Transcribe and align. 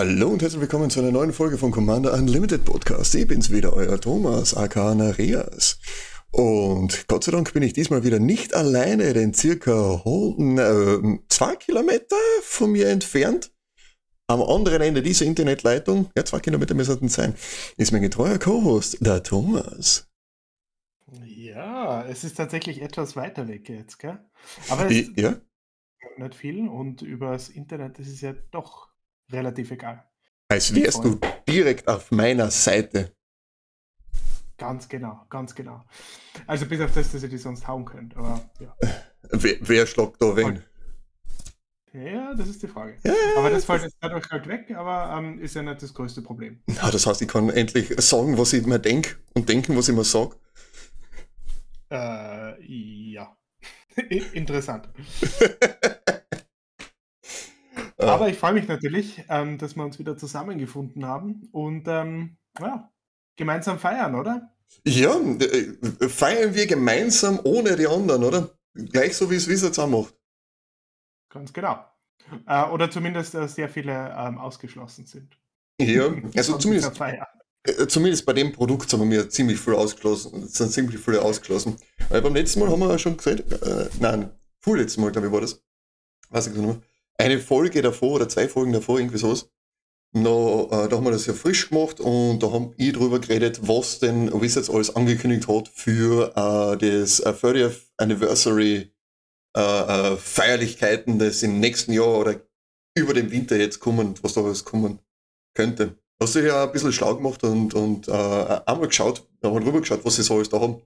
Hallo 0.00 0.28
und 0.28 0.40
herzlich 0.40 0.62
willkommen 0.62 0.88
zu 0.88 1.00
einer 1.00 1.10
neuen 1.10 1.34
Folge 1.34 1.58
von 1.58 1.72
Commander 1.72 2.14
Unlimited 2.14 2.64
Podcast. 2.64 3.14
Ich 3.14 3.26
bin's 3.26 3.50
wieder, 3.50 3.74
euer 3.74 4.00
Thomas, 4.00 4.54
aka 4.54 4.94
Nareas. 4.94 5.78
Und 6.30 7.06
Gott 7.06 7.24
sei 7.24 7.32
Dank 7.32 7.52
bin 7.52 7.62
ich 7.62 7.74
diesmal 7.74 8.02
wieder 8.02 8.18
nicht 8.18 8.54
alleine, 8.54 9.12
denn 9.12 9.34
circa 9.34 10.02
äh, 10.06 11.18
zwei 11.28 11.56
Kilometer 11.56 12.16
von 12.42 12.72
mir 12.72 12.88
entfernt, 12.88 13.52
am 14.30 14.42
anderen 14.42 14.80
Ende 14.80 15.02
dieser 15.02 15.26
Internetleitung, 15.26 16.10
ja 16.16 16.24
zwei 16.24 16.38
Kilometer 16.38 16.74
müssen 16.74 17.06
es 17.06 17.14
sein, 17.14 17.34
ist 17.76 17.92
mein 17.92 18.02
getreuer 18.02 18.38
Co-Host, 18.38 18.98
der 19.00 19.22
Thomas. 19.22 20.08
Ja, 21.24 22.04
es 22.06 22.22
ist 22.22 22.36
tatsächlich 22.36 22.80
etwas 22.80 23.16
weiter 23.16 23.48
weg 23.48 23.68
jetzt, 23.68 23.98
gell? 23.98 24.18
Aber 24.68 24.88
es 24.88 25.10
ja? 25.16 25.36
nicht 26.16 26.34
viel 26.34 26.68
und 26.68 27.02
übers 27.02 27.48
Internet 27.48 27.98
ist 27.98 28.08
es 28.08 28.20
ja 28.20 28.34
doch 28.52 28.88
relativ 29.32 29.72
egal. 29.72 30.04
Als 30.48 30.74
wärst 30.74 31.04
du 31.04 31.18
direkt 31.48 31.88
auf 31.88 32.10
meiner 32.10 32.50
Seite. 32.50 33.12
Ganz 34.56 34.88
genau, 34.88 35.24
ganz 35.30 35.54
genau. 35.54 35.82
Also 36.46 36.66
bis 36.66 36.80
auf 36.80 36.92
das, 36.92 37.10
dass 37.12 37.22
ihr 37.22 37.28
die 37.28 37.38
sonst 37.38 37.66
hauen 37.66 37.84
könnt. 37.84 38.16
Aber, 38.16 38.50
ja. 38.60 38.76
wer, 39.30 39.56
wer 39.60 39.86
schlagt 39.86 40.20
da 40.20 40.36
wen? 40.36 40.62
Ja, 41.92 42.34
das 42.34 42.48
ist 42.48 42.62
die 42.62 42.68
Frage. 42.68 42.98
Ja, 43.04 43.12
aber 43.36 43.50
das 43.50 43.64
fällt 43.64 43.82
jetzt 43.82 43.96
dadurch 44.00 44.30
halt 44.30 44.46
weg, 44.46 44.70
aber 44.76 45.16
ähm, 45.18 45.40
ist 45.40 45.54
ja 45.56 45.62
nicht 45.62 45.82
das 45.82 45.92
größte 45.92 46.22
Problem. 46.22 46.62
Ja, 46.68 46.88
das 46.90 47.06
heißt, 47.06 47.20
ich 47.22 47.28
kann 47.28 47.50
endlich 47.50 47.92
sagen, 47.98 48.38
was 48.38 48.52
ich 48.52 48.64
mir 48.64 48.78
denke 48.78 49.16
und 49.34 49.48
denken, 49.48 49.76
was 49.76 49.88
ich 49.88 49.96
mir 49.96 50.04
sage. 50.04 50.36
Äh, 51.90 52.62
ja. 52.62 53.36
Interessant. 54.32 54.88
Aber 57.98 58.28
ich 58.28 58.38
freue 58.38 58.54
mich 58.54 58.68
natürlich, 58.68 59.24
ähm, 59.28 59.58
dass 59.58 59.76
wir 59.76 59.84
uns 59.84 59.98
wieder 59.98 60.16
zusammengefunden 60.16 61.04
haben 61.04 61.48
und 61.52 61.86
ähm, 61.86 62.38
ja, 62.58 62.90
gemeinsam 63.36 63.78
feiern, 63.78 64.14
oder? 64.14 64.54
Ja, 64.86 65.14
äh, 65.16 66.08
feiern 66.08 66.54
wir 66.54 66.66
gemeinsam 66.66 67.40
ohne 67.44 67.76
die 67.76 67.86
anderen, 67.86 68.24
oder? 68.24 68.50
Gleich 68.74 69.16
so 69.16 69.30
wie 69.30 69.34
es 69.34 69.48
Wizards 69.48 69.78
auch 69.78 69.88
macht. 69.88 70.14
Ganz 71.30 71.52
genau. 71.52 71.84
Äh, 72.46 72.64
oder 72.66 72.90
zumindest 72.90 73.34
äh, 73.34 73.48
sehr 73.48 73.68
viele 73.68 74.14
ähm, 74.16 74.38
ausgeschlossen 74.38 75.06
sind. 75.06 75.38
Ja, 75.80 76.12
also 76.36 76.58
zumindest, 76.58 77.00
äh, 77.00 77.86
zumindest 77.86 78.26
bei 78.26 78.34
dem 78.34 78.52
Produkt 78.52 78.90
sind 78.90 79.10
wir 79.10 79.30
ziemlich 79.30 79.58
viel 79.58 79.74
ausgeschlossen, 79.74 80.46
sind 80.46 80.70
ziemlich 80.72 81.00
viele 81.00 81.22
ausgeschlossen. 81.22 81.76
Weil 82.10 82.20
beim 82.20 82.34
letzten 82.34 82.60
Mal 82.60 82.68
haben 82.68 82.80
wir 82.80 82.98
schon 82.98 83.16
gesagt, 83.16 83.50
äh, 83.50 83.88
nein, 83.98 84.30
vorletztes 84.60 84.98
Mal, 84.98 85.10
glaube 85.10 85.28
ich, 85.28 85.32
war 85.32 85.40
das. 85.40 85.64
Weiß 86.28 86.46
ich 86.48 86.54
nicht 86.54 86.66
mehr 86.66 86.80
eine 87.20 87.38
Folge 87.38 87.82
davor 87.82 88.12
oder 88.12 88.28
zwei 88.28 88.48
Folgen 88.48 88.72
davor, 88.72 88.98
irgendwie 88.98 89.18
sowas. 89.18 89.48
No, 90.12 90.68
äh, 90.72 90.88
da 90.88 90.96
haben 90.96 91.04
wir 91.04 91.12
das 91.12 91.26
ja 91.26 91.34
frisch 91.34 91.68
gemacht 91.68 92.00
und 92.00 92.40
da 92.42 92.50
haben 92.50 92.74
ich 92.76 92.92
drüber 92.92 93.20
geredet, 93.20 93.60
was 93.68 94.00
denn 94.00 94.32
Wizards 94.40 94.68
alles 94.68 94.96
angekündigt 94.96 95.46
hat 95.46 95.68
für 95.68 96.30
äh, 96.30 96.76
das 96.76 97.24
30th 97.24 97.68
äh, 97.68 97.70
Anniversary 97.96 98.92
äh, 99.56 100.12
äh, 100.14 100.16
Feierlichkeiten, 100.16 101.18
das 101.18 101.42
im 101.42 101.60
nächsten 101.60 101.92
Jahr 101.92 102.18
oder 102.18 102.40
über 102.96 103.14
den 103.14 103.30
Winter 103.30 103.56
jetzt 103.56 103.80
kommen, 103.80 104.14
was 104.22 104.34
da 104.34 104.42
alles 104.42 104.64
kommen 104.64 105.00
könnte. 105.54 105.98
Hast 106.22 106.36
du 106.36 106.46
ja 106.46 106.64
ein 106.64 106.72
bisschen 106.72 106.92
schlau 106.92 107.16
gemacht 107.16 107.42
und, 107.44 107.74
und 107.74 108.08
äh, 108.08 108.12
einmal 108.12 108.88
geschaut, 108.88 109.28
einmal 109.42 109.62
rüber 109.62 109.80
geschaut, 109.80 110.04
was 110.04 110.16
sie 110.16 110.22
so 110.22 110.34
alles 110.36 110.50
da 110.50 110.60
haben. 110.60 110.82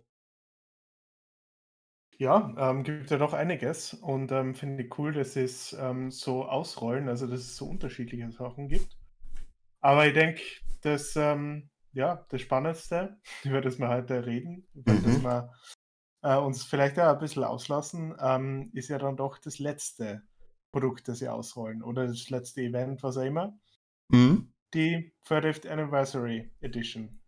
Ja, 2.19 2.55
ähm, 2.59 2.85
gibt 2.85 3.11
ja 3.11 3.19
doch 3.19 3.33
einiges 3.33 3.95
und 3.95 4.31
ähm, 4.31 4.55
finde 4.55 4.85
ich 4.85 4.99
cool, 4.99 5.13
dass 5.13 5.35
es 5.37 5.73
ähm, 5.79 6.11
so 6.13 6.45
ausrollen, 6.45 7.09
also 7.09 7.27
dass 7.27 7.41
es 7.41 7.57
so 7.57 7.67
unterschiedliche 7.67 8.31
Sachen 8.31 8.69
gibt. 8.69 8.97
Aber 9.81 10.07
ich 10.07 10.15
denke, 10.15 10.43
dass 10.83 11.17
ähm, 11.17 11.71
ja, 11.93 12.27
das 12.31 12.43
Spannendste, 12.43 13.19
über 13.45 13.61
das 13.63 13.79
wir 13.79 13.89
heute 13.89 14.27
reden, 14.27 14.67
über 14.75 14.97
das 14.99 15.19
Mhm. 15.19 15.23
wir 15.23 15.53
äh, 16.25 16.37
uns 16.37 16.65
vielleicht 16.65 16.99
auch 16.99 17.13
ein 17.13 17.19
bisschen 17.19 17.45
auslassen, 17.45 18.15
ähm, 18.19 18.71
ist 18.73 18.89
ja 18.89 18.99
dann 18.99 19.17
doch 19.17 19.39
das 19.39 19.59
letzte 19.59 20.23
Produkt, 20.73 21.07
das 21.07 21.19
sie 21.19 21.29
ausrollen 21.29 21.83
oder 21.83 22.07
das 22.07 22.31
letzte 22.31 22.63
Event, 22.63 23.03
was 23.03 23.19
auch 23.19 23.25
immer. 23.25 23.57
Mhm. 24.09 24.53
Die 24.73 25.13
30th 25.29 25.69
Anniversary 25.69 26.51
Edition, 26.61 27.21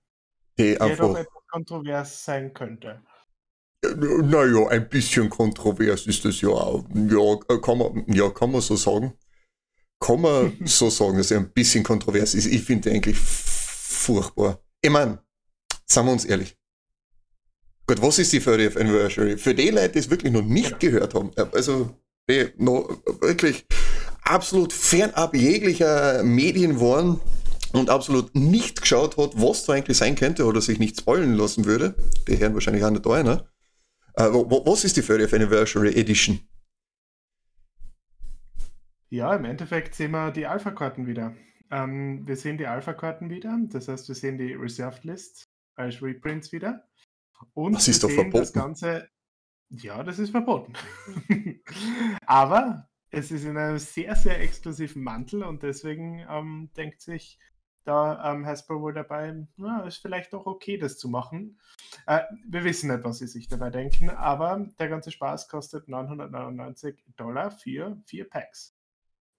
Die 0.59 0.63
die 0.63 0.71
ja 0.73 0.97
doch 0.97 1.17
etwas 1.17 1.47
kontrovers 1.49 2.25
sein 2.25 2.53
könnte. 2.55 3.03
Naja, 3.85 4.67
ein 4.69 4.89
bisschen 4.89 5.31
kontrovers 5.31 6.07
ist 6.07 6.25
das 6.25 6.41
ja 6.41 6.49
auch. 6.49 6.85
Ja, 6.93 7.59
kann 7.59 7.79
man, 7.79 8.05
ja, 8.09 8.31
kann 8.31 8.51
man 8.51 8.63
so 8.63 8.75
sagen. 8.75 9.13
Kann 10.01 10.23
man 10.23 10.57
so 10.67 10.91
sagen, 10.91 11.19
dass 11.19 11.31
er 11.31 11.41
ein 11.41 11.53
bisschen 11.53 11.85
kontrovers 11.85 12.35
ist. 12.35 12.47
Ich 12.47 12.63
finde 12.63 12.91
eigentlich 12.91 13.17
furchtbar. 13.17 14.61
Ich 14.81 14.91
meine, 14.91 15.23
seien 15.85 16.07
wir 16.07 16.13
uns 16.13 16.25
ehrlich. 16.25 16.57
Gut, 17.89 18.03
was 18.03 18.19
ist 18.19 18.33
die 18.33 18.41
30th 18.41 18.81
Anniversary? 18.81 19.39
Für 19.39 19.55
die 19.55 19.71
Leute, 19.71 19.91
die 19.91 19.99
es 20.01 20.11
wirklich 20.11 20.33
noch 20.33 20.43
nicht 20.43 20.81
gehört 20.81 21.15
haben, 21.15 21.31
äh, 21.37 21.47
also 21.53 21.97
die 22.29 22.49
noch 22.57 22.89
wirklich 23.21 23.65
absolut 24.23 24.73
fernab 24.73 25.37
jeglicher 25.37 26.25
Medien 26.25 26.81
waren 26.81 27.21
und 27.73 27.89
absolut 27.89 28.35
nicht 28.35 28.81
geschaut 28.81 29.17
hat, 29.17 29.41
was 29.41 29.65
da 29.67 29.75
eigentlich 29.75 29.97
sein 29.97 30.17
könnte 30.17 30.47
oder 30.47 30.61
sich 30.61 30.81
nicht 30.81 30.99
spoilen 30.99 31.35
lassen 31.35 31.65
würde, 31.65 31.95
die 32.27 32.39
hören 32.39 32.55
wahrscheinlich 32.55 32.85
auch 32.85 32.91
nicht 32.91 33.07
da, 33.07 33.23
ne? 33.23 33.47
Uh, 34.19 34.65
was 34.65 34.83
ist 34.83 34.97
die 34.97 35.03
30th 35.03 35.35
Anniversary 35.35 35.95
Edition? 35.95 36.41
Ja, 39.11 39.37
im 39.37 39.45
Endeffekt 39.45 39.95
sehen 39.95 40.11
wir 40.13 40.33
die 40.33 40.47
Alpha-Karten 40.47 41.07
wieder. 41.07 41.37
Ähm, 41.71 42.27
wir 42.27 42.37
sehen 42.37 42.57
die 42.57 42.67
Alpha-Karten 42.67 43.29
wieder, 43.29 43.57
das 43.71 43.89
heißt, 43.89 44.09
wir 44.09 44.15
sehen 44.15 44.39
die 44.39 44.55
Reserved 44.55 45.05
List 45.05 45.51
als 45.75 46.03
Reprints 46.03 46.51
wieder. 46.51 46.89
Und 47.55 47.75
das 47.75 47.89
ist 47.89 48.03
doch 48.03 48.11
verboten. 48.11 48.39
das 48.39 48.53
Ganze. 48.53 49.09
Ja, 49.69 50.03
das 50.03 50.19
ist 50.19 50.31
verboten. 50.31 50.75
Aber 52.27 52.89
es 53.11 53.31
ist 53.31 53.45
in 53.45 53.57
einem 53.57 53.79
sehr, 53.79 54.15
sehr 54.15 54.41
exklusiven 54.41 55.03
Mantel 55.03 55.43
und 55.43 55.63
deswegen 55.63 56.25
ähm, 56.29 56.71
denkt 56.77 57.01
sich 57.01 57.39
da 57.87 58.33
ähm, 58.33 58.45
Hasbro 58.45 58.81
wohl 58.81 58.93
dabei, 58.93 59.47
ja, 59.59 59.87
ist 59.87 59.99
vielleicht 59.99 60.35
auch 60.35 60.47
okay, 60.47 60.77
das 60.77 60.99
zu 60.99 61.09
machen. 61.09 61.61
Äh, 62.07 62.23
wir 62.47 62.65
wissen 62.65 62.91
nicht, 62.91 63.05
was 63.05 63.19
sie 63.19 63.29
sich 63.29 63.49
dabei 63.49 63.71
denken, 63.71 64.11
aber 64.11 64.67
der 64.79 64.89
ganze 64.89 65.13
Spaß 65.13 65.49
kostet 65.49 65.89
999 65.89 67.05
Dollar 67.17 67.53
für 67.53 67.97
vier 68.05 68.29
Packs. 68.29 68.77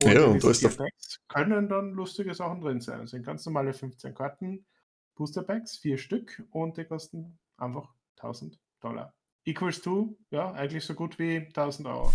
Und 0.04 0.14
ja, 0.14 0.26
und 0.26 0.44
da 0.44 0.50
ist 0.50 0.60
vier 0.60 0.70
Packs 0.70 1.20
können 1.28 1.68
dann 1.68 1.92
lustige 1.92 2.34
Sachen 2.34 2.62
drin 2.62 2.80
sein. 2.80 3.02
Es 3.02 3.12
sind 3.12 3.26
ganz 3.26 3.46
normale 3.46 3.74
15 3.74 4.16
Karten, 4.16 4.66
Booster 5.16 5.44
Packs, 5.44 5.78
vier 5.78 5.98
Stück 5.98 6.44
und 6.52 6.78
die 6.78 6.86
kosten 6.86 7.40
einfach 7.58 7.94
1000 8.18 8.60
Dollar. 8.82 9.14
Equals 9.46 9.82
to, 9.82 10.18
ja, 10.30 10.52
eigentlich 10.52 10.86
so 10.86 10.94
gut 10.94 11.18
wie 11.20 11.38
1000 11.38 11.88
Euro. 11.88 12.14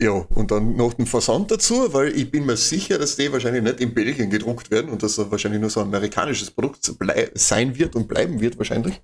Ja, 0.00 0.10
und 0.10 0.50
dann 0.50 0.74
noch 0.76 0.94
den 0.94 1.06
Versand 1.06 1.50
dazu, 1.50 1.92
weil 1.92 2.16
ich 2.16 2.30
bin 2.30 2.46
mir 2.46 2.56
sicher, 2.56 2.98
dass 2.98 3.16
die 3.16 3.32
wahrscheinlich 3.32 3.62
nicht 3.62 3.80
in 3.80 3.94
Belgien 3.94 4.30
gedruckt 4.30 4.70
werden 4.70 4.90
und 4.90 5.02
dass 5.02 5.18
er 5.18 5.30
wahrscheinlich 5.30 5.60
nur 5.60 5.70
so 5.70 5.80
ein 5.80 5.86
amerikanisches 5.86 6.50
Produkt 6.50 6.90
sein 7.34 7.78
wird 7.78 7.94
und 7.94 8.08
bleiben 8.08 8.40
wird 8.40 8.58
wahrscheinlich. 8.58 9.00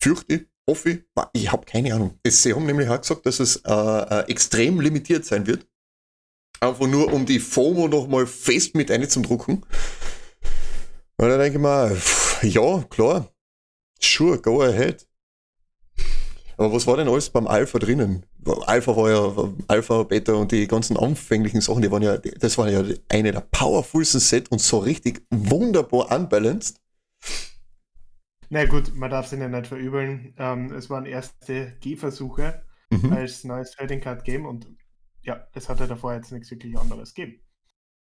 Fürchte 0.00 0.34
ich, 0.34 0.46
hoffe 0.68 0.90
ich, 0.90 1.00
ich 1.32 1.50
habe 1.50 1.66
keine 1.66 1.94
Ahnung. 1.94 2.18
Sie 2.26 2.54
haben 2.54 2.66
nämlich 2.66 2.88
auch 2.88 3.00
gesagt, 3.00 3.26
dass 3.26 3.40
es 3.40 3.56
äh, 3.56 3.72
äh, 3.72 4.30
extrem 4.30 4.80
limitiert 4.80 5.24
sein 5.24 5.46
wird. 5.46 5.66
Einfach 6.60 6.86
nur, 6.86 7.12
um 7.12 7.26
die 7.26 7.40
FOMO 7.40 7.88
nochmal 7.88 8.26
fest 8.26 8.74
mit 8.74 8.90
einzudrucken. 8.90 9.64
Und 11.16 11.28
dann 11.28 11.38
denke 11.38 11.58
ich 11.58 11.62
mir, 11.62 11.96
ja, 12.48 12.84
klar, 12.84 13.32
sure, 14.00 14.38
go 14.38 14.62
ahead. 14.62 15.06
Aber 16.56 16.74
was 16.74 16.86
war 16.86 16.98
denn 16.98 17.08
alles 17.08 17.30
beim 17.30 17.46
Alpha 17.46 17.78
drinnen? 17.78 18.26
Alpha 18.66 18.94
war 18.94 19.10
ja 19.10 19.52
Alpha, 19.68 20.02
Beta 20.02 20.34
und 20.34 20.52
die 20.52 20.66
ganzen 20.66 20.96
anfänglichen 20.98 21.62
Sachen, 21.62 21.80
die 21.80 21.90
waren 21.90 22.02
ja, 22.02 22.18
das 22.18 22.58
war 22.58 22.68
ja 22.68 22.84
eine 23.08 23.32
der 23.32 23.40
powerfulsten 23.40 24.20
Set 24.20 24.50
und 24.50 24.60
so 24.60 24.78
richtig 24.78 25.22
wunderbar 25.30 26.10
unbalanced. 26.14 26.78
Na 28.50 28.66
gut, 28.66 28.94
man 28.94 29.10
darf 29.10 29.26
es 29.26 29.32
ihnen 29.32 29.52
nicht 29.52 29.68
verübeln. 29.68 30.34
Ähm, 30.36 30.72
es 30.72 30.90
waren 30.90 31.06
erste 31.06 31.76
Gehversuche 31.80 32.62
mhm. 32.90 33.12
als 33.12 33.44
neues 33.44 33.70
Trading 33.70 34.00
Card 34.00 34.24
Game 34.24 34.44
und 34.44 34.66
ja, 35.22 35.46
es 35.54 35.68
hatte 35.68 35.86
davor 35.86 36.14
jetzt 36.14 36.32
nichts 36.32 36.50
wirklich 36.50 36.76
anderes 36.76 37.14
gegeben. 37.14 37.40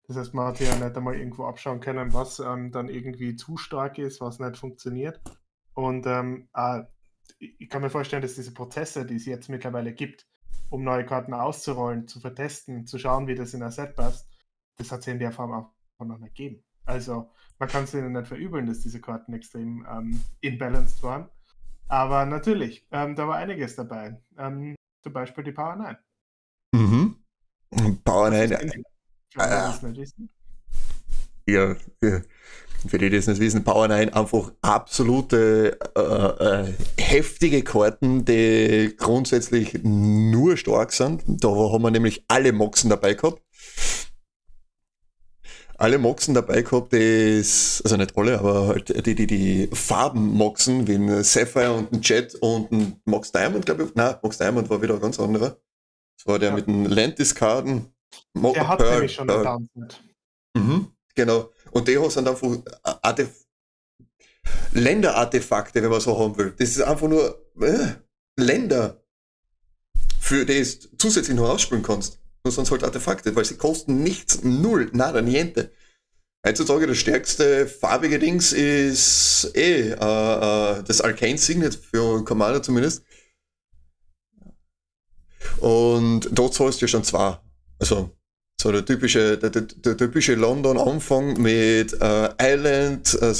Das 0.07 0.17
heißt, 0.17 0.33
man 0.33 0.47
hat 0.47 0.59
ja 0.59 0.75
nicht 0.75 0.97
einmal 0.97 1.15
irgendwo 1.15 1.45
abschauen 1.45 1.79
können, 1.79 2.13
was 2.13 2.39
ähm, 2.39 2.71
dann 2.71 2.89
irgendwie 2.89 3.35
zu 3.35 3.57
stark 3.57 3.99
ist, 3.99 4.21
was 4.21 4.39
nicht 4.39 4.57
funktioniert. 4.57 5.21
Und 5.79 6.05
ähm, 6.07 6.49
ich 7.39 7.69
kann 7.69 7.81
mir 7.81 7.89
vorstellen, 7.89 8.21
dass 8.21 8.35
diese 8.35 8.53
Prozesse, 8.53 9.05
die 9.05 9.15
es 9.15 9.25
jetzt 9.25 9.47
mittlerweile 9.47 9.93
gibt, 9.93 10.27
um 10.69 10.83
neue 10.83 11.05
Karten 11.05 11.33
auszurollen, 11.33 12.05
zu 12.05 12.19
vertesten, 12.19 12.85
zu 12.85 12.99
schauen, 12.99 13.27
wie 13.27 13.35
das 13.35 13.53
in 13.53 13.63
ein 13.63 13.71
Set 13.71 13.95
passt, 13.95 14.27
das 14.75 14.91
hat 14.91 15.03
sie 15.03 15.11
in 15.11 15.19
der 15.19 15.31
Form 15.31 15.53
auch 15.53 16.05
noch 16.05 16.17
nicht 16.17 16.35
geben. 16.35 16.61
Also 16.83 17.31
man 17.59 17.69
kann 17.69 17.85
es 17.85 17.93
ihnen 17.93 18.11
nicht 18.11 18.27
verübeln, 18.27 18.65
dass 18.65 18.81
diese 18.81 18.99
Karten 18.99 19.31
extrem 19.31 19.87
ähm, 19.89 20.21
imbalanced 20.41 21.01
waren. 21.01 21.29
Aber 21.87 22.25
natürlich, 22.25 22.85
ähm, 22.91 23.15
da 23.15 23.25
war 23.29 23.37
einiges 23.37 23.77
dabei. 23.77 24.21
Ähm, 24.37 24.75
zum 25.01 25.13
Beispiel 25.13 25.45
die 25.45 25.53
Power 25.53 25.77
9. 25.77 25.97
Mhm. 26.73 27.23
Power 28.03 28.31
9. 28.31 28.49
Für 29.29 29.41
alle, 29.41 29.69
die 29.69 29.75
es 29.75 29.81
nicht 29.81 29.97
wissen. 29.97 30.29
Ja, 31.47 31.75
für, 32.87 32.97
die, 32.97 33.09
die 33.09 33.17
es 33.17 33.27
nicht 33.27 33.39
wissen, 33.39 33.63
Power 33.63 33.87
9 33.87 34.13
einfach 34.13 34.51
absolute 34.61 35.77
äh, 35.95 36.01
äh, 36.01 36.73
heftige 36.97 37.63
Karten, 37.63 38.25
die 38.25 38.95
grundsätzlich 38.97 39.79
nur 39.83 40.57
stark 40.57 40.93
sind. 40.93 41.23
Da 41.25 41.49
haben 41.49 41.81
wir 41.81 41.91
nämlich 41.91 42.23
alle 42.27 42.51
Moxen 42.51 42.89
dabei 42.89 43.13
gehabt 43.13 43.41
alle 45.79 45.97
Moxen 45.97 46.33
dabei 46.33 46.61
gehabt, 46.61 46.91
das, 46.91 47.81
also 47.83 47.95
nicht 47.95 48.17
alle, 48.17 48.37
aber 48.39 48.67
halt 48.67 49.05
die, 49.05 49.15
die, 49.15 49.27
die 49.27 49.69
Farben-Moxen, 49.71 50.87
wie 50.87 50.95
ein 50.95 51.23
Sapphire 51.23 51.73
und 51.73 51.91
ein 51.93 52.01
Jet 52.01 52.35
und 52.35 52.71
ein 52.71 53.01
Mox 53.05 53.31
Diamond, 53.31 53.65
glaube 53.65 53.83
ich. 53.83 53.95
Nein, 53.95 54.15
Mox 54.21 54.37
Diamond 54.37 54.69
war 54.69 54.81
wieder 54.81 54.95
ein 54.95 54.99
ganz 54.99 55.19
anderer. 55.19 55.57
Das 56.17 56.27
war 56.27 56.37
der 56.37 56.49
ja. 56.49 56.55
mit 56.55 56.67
den 56.67 56.83
Landis-Karten. 56.85 57.93
Der 58.35 58.67
hat 58.67 58.79
Pearl, 58.79 58.93
nämlich 58.93 59.13
schon 59.13 59.27
Pearl. 59.27 59.43
Downset. 59.43 60.03
Mhm, 60.53 60.87
genau. 61.15 61.49
Und 61.71 61.87
die 61.87 61.97
sind 62.09 62.27
einfach 62.27 62.47
Artef 62.83 63.45
Länderartefakte, 64.71 65.81
wenn 65.81 65.89
man 65.89 66.01
so 66.01 66.17
haben 66.17 66.37
will. 66.37 66.53
Das 66.57 66.69
ist 66.69 66.81
einfach 66.81 67.07
nur 67.07 67.45
äh, 67.61 67.93
Länder, 68.37 69.03
für 70.19 70.45
die 70.45 70.63
du 70.63 70.97
zusätzlich 70.97 71.35
noch 71.35 71.49
ausspielen 71.49 71.83
kannst 71.83 72.19
nur 72.43 72.51
sonst 72.51 72.71
halt 72.71 72.83
Artefakte, 72.83 73.35
weil 73.35 73.45
sie 73.45 73.57
kosten 73.57 74.01
nichts, 74.03 74.43
null, 74.43 74.89
nada, 74.93 75.21
niente. 75.21 75.71
Heutzutage 76.45 76.87
das 76.87 76.97
stärkste 76.97 77.67
farbige 77.67 78.17
Dings 78.17 78.53
ist 78.53 79.51
eh 79.55 79.89
äh, 79.89 79.93
äh, 79.93 80.83
das 80.83 81.01
Arcane 81.01 81.37
Signet 81.37 81.75
für 81.75 82.23
Commander 82.23 82.63
zumindest. 82.63 83.03
Und 85.59 86.29
dort 86.31 86.53
zahlst 86.53 86.81
du 86.81 86.85
ja 86.85 86.87
schon 86.87 87.03
zwei. 87.03 87.37
Also 87.77 88.17
so 88.61 88.71
der 88.71 88.85
typische, 88.85 89.37
der, 89.37 89.49
der, 89.49 89.61
der 89.61 89.97
typische 89.97 90.35
London-Anfang 90.35 91.41
mit 91.41 91.93
äh, 91.93 92.29
Island, 92.41 93.13
äh, 93.21 93.33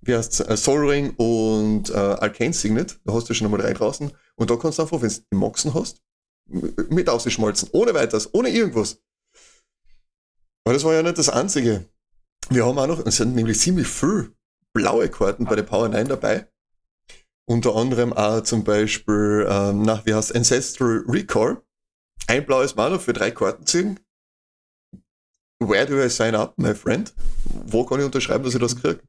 wie 0.00 0.14
heißt 0.14 0.48
äh, 0.48 0.56
Soul 0.56 0.90
Ring 0.90 1.10
und 1.16 1.90
äh, 1.90 1.94
Arcane 1.94 2.52
Signet. 2.52 2.98
Da 3.04 3.14
hast 3.14 3.28
du 3.28 3.34
schon 3.34 3.46
einmal 3.46 3.60
drei 3.60 3.72
draußen. 3.72 4.10
Und 4.34 4.50
da 4.50 4.56
kannst 4.56 4.78
du 4.78 4.82
einfach, 4.82 5.00
wenn 5.00 5.10
du 5.10 5.16
die 5.32 5.36
Moxen 5.36 5.74
hast, 5.74 6.02
mit 6.90 7.08
ausgeschmolzen. 7.08 7.68
Ohne 7.72 7.94
weiteres, 7.94 8.32
ohne 8.34 8.50
irgendwas. 8.50 9.00
Aber 10.64 10.74
das 10.74 10.84
war 10.84 10.94
ja 10.94 11.02
nicht 11.02 11.18
das 11.18 11.28
Einzige. 11.28 11.84
Wir 12.50 12.66
haben 12.66 12.78
auch 12.78 12.86
noch, 12.86 13.06
es 13.06 13.16
sind 13.16 13.34
nämlich 13.34 13.60
ziemlich 13.60 13.86
viel 13.86 14.32
blaue 14.72 15.08
Karten 15.08 15.44
bei 15.44 15.54
der 15.54 15.62
Power 15.62 15.88
9 15.88 16.08
dabei. 16.08 16.48
Unter 17.48 17.76
anderem 17.76 18.12
auch 18.12 18.42
zum 18.42 18.64
Beispiel, 18.64 19.46
ähm, 19.48 19.82
nach, 19.82 20.04
wie 20.04 20.14
heißt 20.14 20.34
Ancestral 20.34 21.04
Recall. 21.06 21.62
Ein 22.26 22.44
blaues 22.44 22.74
Mana 22.74 22.98
für 22.98 23.12
drei 23.12 23.30
Karten 23.30 23.66
ziehen. 23.66 24.00
Where 25.58 25.86
do 25.86 26.02
I 26.02 26.08
sign 26.08 26.34
up, 26.34 26.54
my 26.58 26.74
friend? 26.74 27.12
Wo 27.44 27.84
kann 27.84 28.00
ich 28.00 28.06
unterschreiben, 28.06 28.44
dass 28.44 28.54
ich 28.54 28.60
das 28.60 28.76
kriege? 28.76 29.00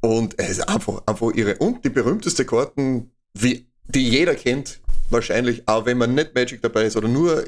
Und 0.00 0.38
es 0.38 0.50
ist 0.50 0.68
einfach, 0.68 1.02
einfach 1.06 1.32
ihre. 1.32 1.56
Und 1.56 1.84
die 1.84 1.90
berühmteste 1.90 2.44
Karten, 2.44 3.10
wie, 3.34 3.66
die 3.88 4.08
jeder 4.08 4.36
kennt, 4.36 4.80
wahrscheinlich, 5.10 5.66
auch 5.66 5.84
wenn 5.86 5.98
man 5.98 6.14
nicht 6.14 6.34
Magic 6.34 6.62
dabei 6.62 6.84
ist 6.84 6.96
oder 6.96 7.08
nur 7.08 7.44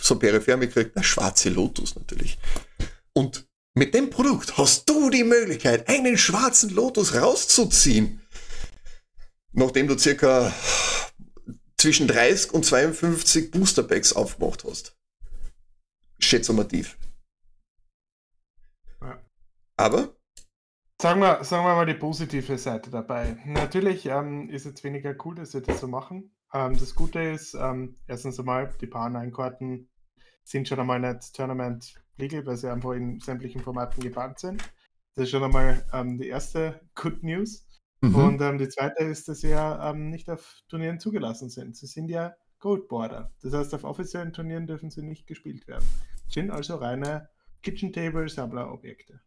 so 0.00 0.16
peripher 0.16 0.56
mitkriegt, 0.56 0.96
der 0.96 1.02
schwarze 1.02 1.50
Lotus 1.50 1.94
natürlich. 1.94 2.38
Und 3.12 3.46
mit 3.74 3.94
dem 3.94 4.10
Produkt 4.10 4.56
hast 4.56 4.88
du 4.88 5.10
die 5.10 5.24
Möglichkeit, 5.24 5.88
einen 5.88 6.16
schwarzen 6.16 6.70
Lotus 6.70 7.14
rauszuziehen, 7.14 8.20
nachdem 9.52 9.88
du 9.88 9.98
circa 9.98 10.52
zwischen 11.76 12.08
30 12.08 12.52
und 12.52 12.64
52 12.64 13.50
Booster-Packs 13.50 14.12
aufgemacht 14.12 14.64
hast. 14.64 14.96
Schätzomativ. 16.30 16.96
Ja. 19.02 19.20
Aber 19.76 20.14
Sagen 21.00 21.20
wir, 21.22 21.42
sagen 21.44 21.64
wir 21.64 21.74
mal 21.74 21.86
die 21.86 21.94
positive 21.94 22.58
Seite 22.58 22.90
dabei. 22.90 23.38
Natürlich 23.46 24.04
ähm, 24.04 24.50
ist 24.50 24.66
es 24.66 24.84
weniger 24.84 25.14
cool, 25.24 25.34
dass 25.34 25.54
wir 25.54 25.62
das 25.62 25.80
so 25.80 25.88
machen. 25.88 26.30
Ähm, 26.52 26.78
das 26.78 26.94
Gute 26.94 27.20
ist, 27.20 27.54
ähm, 27.54 27.96
erstens 28.06 28.38
einmal, 28.38 28.70
die 28.82 28.86
Paar 28.86 29.08
9-Karten 29.08 29.88
sind 30.44 30.68
schon 30.68 30.78
einmal 30.78 31.00
nicht 31.00 31.34
Tournament 31.34 31.94
legal, 32.18 32.44
weil 32.44 32.58
sie 32.58 32.70
einfach 32.70 32.92
in 32.92 33.18
sämtlichen 33.18 33.62
Formaten 33.62 34.02
gebannt 34.02 34.40
sind. 34.40 34.62
Das 35.14 35.24
ist 35.24 35.30
schon 35.30 35.42
einmal 35.42 35.86
ähm, 35.94 36.18
die 36.18 36.28
erste 36.28 36.82
Good 36.94 37.22
News. 37.22 37.66
Mhm. 38.02 38.14
Und 38.14 38.42
ähm, 38.42 38.58
die 38.58 38.68
zweite 38.68 39.02
ist, 39.04 39.26
dass 39.26 39.40
sie 39.40 39.48
ja 39.48 39.90
ähm, 39.90 40.10
nicht 40.10 40.28
auf 40.28 40.60
Turnieren 40.68 41.00
zugelassen 41.00 41.48
sind. 41.48 41.76
Sie 41.76 41.86
sind 41.86 42.08
ja 42.10 42.34
Gold 42.58 42.88
Border. 42.88 43.32
Das 43.40 43.54
heißt, 43.54 43.72
auf 43.74 43.84
offiziellen 43.84 44.34
Turnieren 44.34 44.66
dürfen 44.66 44.90
sie 44.90 45.02
nicht 45.02 45.26
gespielt 45.26 45.66
werden. 45.66 45.86
Sind 46.30 46.50
also 46.50 46.76
reine 46.76 47.28
Kitchen 47.62 47.92
Table 47.92 48.28
Sammler-Objekte. 48.28 49.20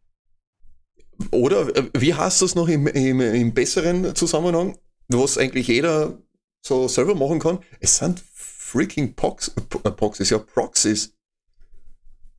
Oder 1.30 1.76
äh, 1.76 1.90
wie 1.96 2.14
hast 2.14 2.40
du 2.40 2.46
es 2.46 2.54
noch 2.54 2.68
im, 2.68 2.86
im, 2.86 3.20
im 3.20 3.54
besseren 3.54 4.14
Zusammenhang, 4.14 4.78
was 5.08 5.38
eigentlich 5.38 5.68
jeder 5.68 6.18
so 6.60 6.88
selber 6.88 7.14
machen 7.14 7.38
kann. 7.38 7.58
Es 7.80 7.98
sind 7.98 8.20
freaking 8.34 9.14
Pox, 9.14 9.48
äh, 9.48 9.90
Proxys, 9.90 10.30
ja 10.30 10.38
Proxys, 10.38 11.14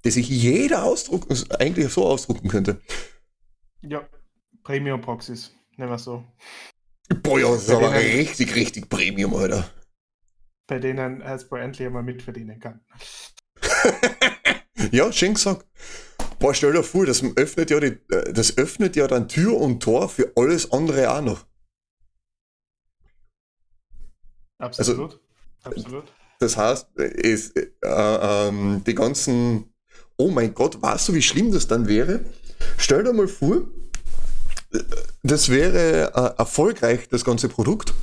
die 0.04 0.12
sich 0.12 0.28
jeder 0.28 0.84
ausdrucken, 0.84 1.38
eigentlich 1.60 1.90
so 1.90 2.06
ausdrucken 2.06 2.50
könnte. 2.50 2.82
Ja, 3.82 4.08
Premium 4.64 5.00
Proxys, 5.00 5.54
nehmen 5.78 5.92
wir 5.92 6.00
so. 6.00 6.26
Boah, 7.22 7.40
ja, 7.40 7.50
das 7.50 7.64
ist 7.64 7.70
aber 7.70 7.94
richtig, 7.94 8.56
richtig 8.56 8.90
Premium, 8.90 9.36
Alter. 9.36 9.70
Bei 10.68 10.80
denen 10.80 11.24
Hasbro 11.24 11.58
endlich 11.58 11.86
einmal 11.86 12.02
mitverdienen 12.02 12.60
kann. 12.60 12.84
ja, 14.92 15.12
schön 15.12 15.34
gesagt. 15.34 15.66
Boah, 16.40 16.54
stell 16.54 16.74
dir 16.74 16.84
vor, 16.84 17.06
das 17.06 17.24
öffnet 17.36 17.70
ja, 17.70 17.80
die, 17.80 17.98
äh, 18.10 18.34
das 18.34 18.58
öffnet 18.58 18.96
ja 18.96 19.08
dann 19.08 19.28
Tür 19.28 19.58
und 19.58 19.82
Tor 19.82 20.10
für 20.10 20.32
alles 20.36 20.72
andere 20.72 21.12
auch 21.12 21.22
noch. 21.22 21.46
Absolut. 24.58 25.20
Also, 25.64 25.82
Absolut. 25.82 26.14
Das 26.40 26.58
heißt, 26.58 26.96
ist, 26.96 27.56
äh, 27.56 27.68
äh, 27.82 28.82
die 28.86 28.96
ganzen, 28.96 29.74
oh 30.18 30.30
mein 30.30 30.54
Gott, 30.54 30.82
weißt 30.82 31.10
du, 31.10 31.14
wie 31.14 31.22
schlimm 31.22 31.52
das 31.52 31.68
dann 31.68 31.88
wäre? 31.88 32.25
Stell 32.77 33.04
dir 33.04 33.13
mal 33.13 33.27
vor, 33.27 33.68
das 35.24 35.50
wäre 35.50 36.12
äh, 36.13 36.39
erfolgreich, 36.39 37.08
das 37.10 37.24
ganze 37.24 37.50
Produkt. 37.50 37.94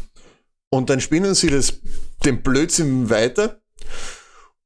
Und 0.71 0.89
dann 0.89 1.01
spinnen 1.01 1.35
sie 1.35 1.51
das, 1.51 1.81
den 2.25 2.43
Blödsinn 2.43 3.11
weiter 3.11 3.62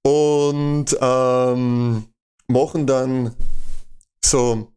und 0.07 0.97
ähm, 1.01 2.05
machen 2.47 2.87
dann 2.87 3.35
so 4.25 4.73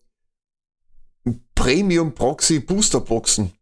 Premium 1.54 2.14
Proxy 2.14 2.60
Booster 2.60 3.02
Boxen 3.02 3.54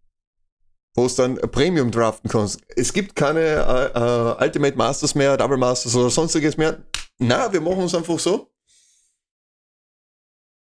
wo 0.98 1.06
es 1.06 1.14
dann 1.14 1.36
Premium 1.36 1.92
draften 1.92 2.28
kannst. 2.28 2.60
Es 2.76 2.92
gibt 2.92 3.16
keine 3.16 3.40
äh, 3.40 4.00
äh, 4.00 4.44
Ultimate 4.44 4.76
Masters 4.76 5.14
mehr, 5.14 5.38
Double 5.38 5.58
Masters 5.58 5.96
oder 5.96 6.10
sonstiges 6.10 6.58
mehr. 6.58 6.84
Na, 7.20 7.54
wir 7.54 7.62
machen 7.62 7.84
es 7.84 7.94
einfach 7.94 8.18
so. 8.18 8.52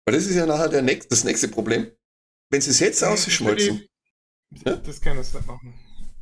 Weil 0.05 0.15
das 0.15 0.27
ist 0.27 0.37
ja 0.37 0.45
nachher 0.45 0.69
der 0.69 0.83
nächste, 0.83 1.09
das 1.09 1.25
nächste 1.25 1.49
Problem. 1.49 1.91
Wenn 2.51 2.61
sie 2.61 2.71
es 2.71 2.81
jetzt 2.81 3.03
ausschmolzen. 3.03 3.87
Ja? 4.67 4.77
Das 4.77 5.01
kann 5.01 5.17
es 5.17 5.33
nicht 5.33 5.47
machen. 5.47 5.73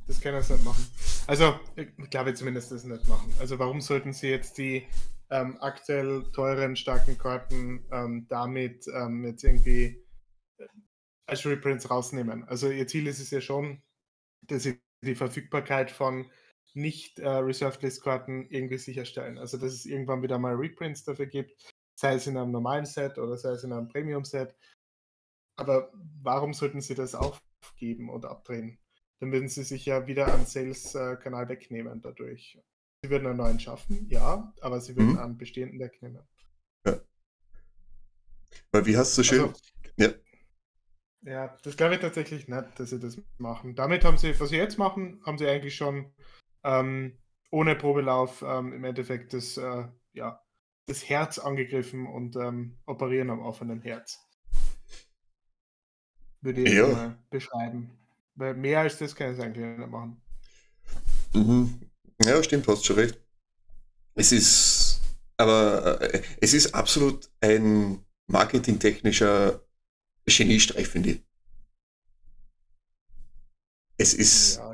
Das 0.08 0.20
kann 0.20 0.34
es 0.34 0.50
nicht 0.50 0.64
machen. 0.64 0.84
Also, 1.26 1.60
ich 1.76 2.10
glaube 2.10 2.34
zumindest 2.34 2.72
das 2.72 2.82
nicht 2.84 3.06
machen. 3.08 3.32
Also, 3.38 3.58
warum 3.58 3.80
sollten 3.80 4.12
sie 4.12 4.28
jetzt 4.28 4.58
die 4.58 4.88
ähm, 5.30 5.58
aktuell 5.60 6.24
teuren, 6.32 6.74
starken 6.76 7.18
Karten 7.18 7.86
ähm, 7.92 8.26
damit 8.28 8.86
ähm, 8.88 9.24
jetzt 9.24 9.44
irgendwie 9.44 10.02
äh, 10.58 10.66
als 11.26 11.44
Reprints 11.44 11.90
rausnehmen? 11.90 12.42
Also, 12.44 12.70
ihr 12.70 12.86
Ziel 12.86 13.06
ist 13.06 13.20
es 13.20 13.30
ja 13.30 13.42
schon, 13.42 13.82
dass 14.46 14.62
sie 14.64 14.80
die 15.04 15.14
Verfügbarkeit 15.14 15.90
von 15.90 16.30
nicht 16.74 17.18
äh, 17.18 17.28
Reserved 17.28 17.82
List 17.82 18.02
Karten 18.02 18.46
irgendwie 18.50 18.78
sicherstellen. 18.78 19.38
Also 19.38 19.58
dass 19.58 19.72
es 19.72 19.86
irgendwann 19.86 20.22
wieder 20.22 20.38
mal 20.38 20.54
Reprints 20.54 21.04
dafür 21.04 21.26
gibt, 21.26 21.72
sei 21.98 22.14
es 22.14 22.26
in 22.26 22.36
einem 22.36 22.52
normalen 22.52 22.84
Set 22.84 23.18
oder 23.18 23.36
sei 23.36 23.50
es 23.50 23.64
in 23.64 23.72
einem 23.72 23.88
Premium 23.88 24.24
Set. 24.24 24.54
Aber 25.56 25.92
warum 26.22 26.54
sollten 26.54 26.80
sie 26.80 26.94
das 26.94 27.14
aufgeben 27.14 28.10
oder 28.10 28.30
abdrehen? 28.30 28.78
Dann 29.20 29.32
würden 29.32 29.48
sie 29.48 29.64
sich 29.64 29.84
ja 29.86 30.06
wieder 30.06 30.32
am 30.32 30.44
Sales-Kanal 30.44 31.46
äh, 31.46 31.48
wegnehmen 31.48 32.00
dadurch. 32.00 32.58
Sie 33.02 33.10
würden 33.10 33.26
einen 33.26 33.36
neuen 33.36 33.60
schaffen, 33.60 34.08
ja, 34.08 34.52
aber 34.60 34.80
sie 34.80 34.96
würden 34.96 35.12
mhm. 35.12 35.18
einen 35.18 35.38
bestehenden 35.38 35.78
wegnehmen. 35.78 36.22
Ja. 36.86 37.00
Weil 38.72 38.86
wie 38.86 38.96
hast 38.96 39.16
du 39.18 39.22
schön. 39.22 39.40
Also, 39.40 39.54
ja. 39.96 40.08
Ja, 41.22 41.56
das 41.62 41.76
glaube 41.76 41.94
ich 41.94 42.00
tatsächlich 42.00 42.48
nicht, 42.48 42.80
dass 42.80 42.90
sie 42.90 43.00
das 43.00 43.20
machen. 43.38 43.74
Damit 43.74 44.04
haben 44.04 44.18
sie, 44.18 44.38
was 44.38 44.50
sie 44.50 44.56
jetzt 44.56 44.78
machen, 44.78 45.20
haben 45.26 45.36
sie 45.36 45.48
eigentlich 45.48 45.74
schon 45.74 46.12
ähm, 46.62 47.18
ohne 47.50 47.74
Probelauf 47.74 48.42
ähm, 48.42 48.72
im 48.72 48.84
Endeffekt 48.84 49.32
das, 49.32 49.56
äh, 49.56 49.88
ja, 50.12 50.44
das 50.86 51.08
Herz 51.08 51.38
angegriffen 51.38 52.06
und 52.06 52.36
ähm, 52.36 52.78
operieren 52.86 53.30
am 53.30 53.40
offenen 53.40 53.80
Herz. 53.80 54.24
Würde 56.40 56.62
ich 56.62 56.72
ja. 56.72 57.18
beschreiben. 57.30 57.97
Weil 58.38 58.54
mehr 58.54 58.80
als 58.80 58.98
das 58.98 59.16
kann 59.16 59.34
ich 59.34 59.40
eigentlich 59.40 59.66
nicht 59.66 59.90
machen. 59.90 60.22
Mhm. 61.34 61.90
Ja, 62.22 62.40
stimmt, 62.42 62.68
hast 62.68 62.84
schon 62.84 62.96
recht. 62.96 63.20
Es 64.14 64.30
ist, 64.30 65.00
aber 65.36 66.00
äh, 66.00 66.22
es 66.40 66.54
ist 66.54 66.72
absolut 66.72 67.28
ein 67.40 68.04
marketingtechnischer 68.28 69.60
Geniestreich, 70.24 70.86
finde 70.86 71.10
ich. 71.10 71.22
Es 73.96 74.14
ist. 74.14 74.56
Ja, 74.56 74.72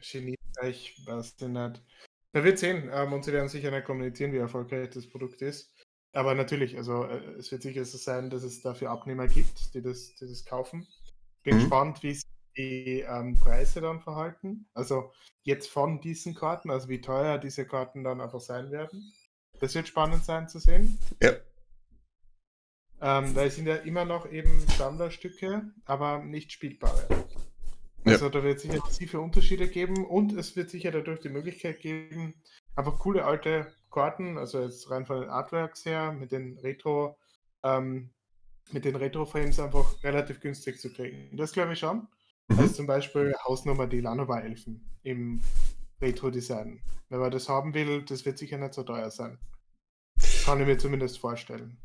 Geniestreich, 0.00 1.02
was 1.04 1.36
denn 1.36 1.52
nicht. 1.52 1.82
Da 2.32 2.42
wird 2.42 2.58
sehen 2.58 2.90
ähm, 2.92 3.12
und 3.12 3.24
sie 3.24 3.32
werden 3.32 3.48
sicher 3.48 3.70
nicht 3.70 3.84
kommunizieren, 3.84 4.32
wie 4.32 4.38
erfolgreich 4.38 4.90
das 4.90 5.08
Produkt 5.08 5.42
ist. 5.42 5.70
Aber 6.12 6.34
natürlich, 6.34 6.76
also 6.76 7.04
äh, 7.04 7.34
es 7.38 7.52
wird 7.52 7.62
sicher 7.62 7.84
so 7.84 7.98
sein, 7.98 8.30
dass 8.30 8.42
es 8.42 8.62
dafür 8.62 8.90
Abnehmer 8.90 9.28
gibt, 9.28 9.74
die 9.74 9.82
das, 9.82 10.14
die 10.14 10.26
das 10.26 10.44
kaufen. 10.44 10.86
Bin 11.42 11.56
mhm. 11.56 11.60
gespannt, 11.60 12.02
wie 12.02 12.14
sich 12.14 12.33
die 12.56 13.00
ähm, 13.00 13.38
Preise 13.38 13.80
dann 13.80 14.00
verhalten. 14.00 14.66
Also 14.74 15.12
jetzt 15.42 15.68
von 15.68 16.00
diesen 16.00 16.34
Karten, 16.34 16.70
also 16.70 16.88
wie 16.88 17.00
teuer 17.00 17.38
diese 17.38 17.66
Karten 17.66 18.04
dann 18.04 18.20
einfach 18.20 18.40
sein 18.40 18.70
werden. 18.70 19.12
Das 19.60 19.74
wird 19.74 19.88
spannend 19.88 20.24
sein 20.24 20.48
zu 20.48 20.58
sehen. 20.58 20.98
Ja. 21.22 21.32
Ähm, 23.00 23.34
weil 23.34 23.48
es 23.48 23.56
sind 23.56 23.66
ja 23.66 23.76
immer 23.76 24.04
noch 24.04 24.30
eben 24.30 24.64
Standardstücke, 24.74 25.70
aber 25.84 26.18
nicht 26.20 26.52
spielbare. 26.52 27.06
Also 28.04 28.26
ja. 28.26 28.30
da 28.30 28.42
wird 28.42 28.56
es 28.56 28.62
sicher 28.62 28.82
tiefe 28.90 29.20
Unterschiede 29.20 29.68
geben 29.68 30.04
und 30.06 30.32
es 30.32 30.56
wird 30.56 30.70
sicher 30.70 30.90
dadurch 30.90 31.20
die 31.20 31.30
Möglichkeit 31.30 31.80
geben, 31.80 32.34
einfach 32.76 32.98
coole 32.98 33.24
alte 33.24 33.72
Karten, 33.90 34.36
also 34.36 34.62
jetzt 34.62 34.90
rein 34.90 35.06
von 35.06 35.20
den 35.20 35.30
Artworks 35.30 35.84
her, 35.86 36.12
mit 36.12 36.32
den 36.32 36.58
Retro, 36.58 37.16
ähm, 37.62 38.10
mit 38.72 38.84
den 38.84 38.96
Retro-Frames 38.96 39.58
einfach 39.60 40.02
relativ 40.02 40.40
günstig 40.40 40.80
zu 40.80 40.92
kriegen. 40.92 41.36
Das 41.36 41.52
glaube 41.52 41.72
ich 41.72 41.78
schon. 41.78 42.08
Mhm. 42.48 42.58
Also 42.58 42.74
zum 42.74 42.86
Beispiel 42.86 43.34
Hausnummer 43.46 43.86
die 43.86 44.00
Lanova-Elfen 44.00 44.88
im 45.02 45.40
Retro-Design. 46.00 46.80
Wenn 47.08 47.20
man 47.20 47.30
das 47.30 47.48
haben 47.48 47.74
will, 47.74 48.04
das 48.04 48.24
wird 48.24 48.38
sicher 48.38 48.58
nicht 48.58 48.74
so 48.74 48.82
teuer 48.82 49.10
sein. 49.10 49.38
Kann 50.44 50.60
ich 50.60 50.66
mir 50.66 50.78
zumindest 50.78 51.18
vorstellen. 51.18 51.78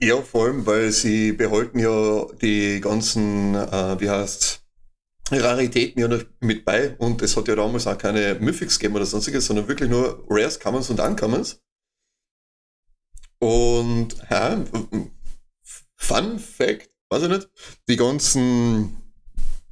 Ja, 0.00 0.20
vor 0.22 0.46
allem, 0.46 0.66
weil 0.66 0.90
sie 0.92 1.32
behalten 1.32 1.78
ja 1.78 2.26
die 2.40 2.80
ganzen, 2.80 3.54
äh, 3.54 4.00
wie 4.00 4.08
heißt 4.08 4.64
Raritäten 5.30 6.00
ja 6.00 6.08
noch 6.08 6.24
mit 6.40 6.64
bei 6.64 6.96
und 6.96 7.22
es 7.22 7.36
hat 7.36 7.48
ja 7.48 7.54
damals 7.54 7.86
auch 7.86 7.98
keine 7.98 8.34
Mythics 8.40 8.78
gegeben 8.78 8.96
oder 8.96 9.06
sonstiges, 9.06 9.46
sondern 9.46 9.68
wirklich 9.68 9.90
nur 9.90 10.24
Rares, 10.28 10.58
Commons 10.58 10.90
und 10.90 11.00
Uncommons. 11.00 11.62
Und 13.38 14.16
ja, 14.30 14.64
Fun 15.96 16.38
Fact, 16.38 16.90
weiß 17.10 17.22
ich 17.24 17.28
nicht, 17.28 17.50
die 17.88 17.96
ganzen, 17.96 18.99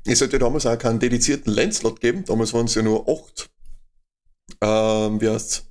es 0.05 0.21
hat 0.21 0.33
ja 0.33 0.39
damals 0.39 0.67
auch 0.67 0.79
keinen 0.79 1.01
dedizierten 1.01 1.53
Landslot 1.53 2.01
geben, 2.01 2.25
damals 2.25 2.53
waren 2.55 2.67
es 2.67 2.75
ja 2.75 2.83
nur 2.83 3.09
acht, 3.09 3.51
ähm, 4.61 5.21
wie 5.21 5.29
heißt's? 5.29 5.65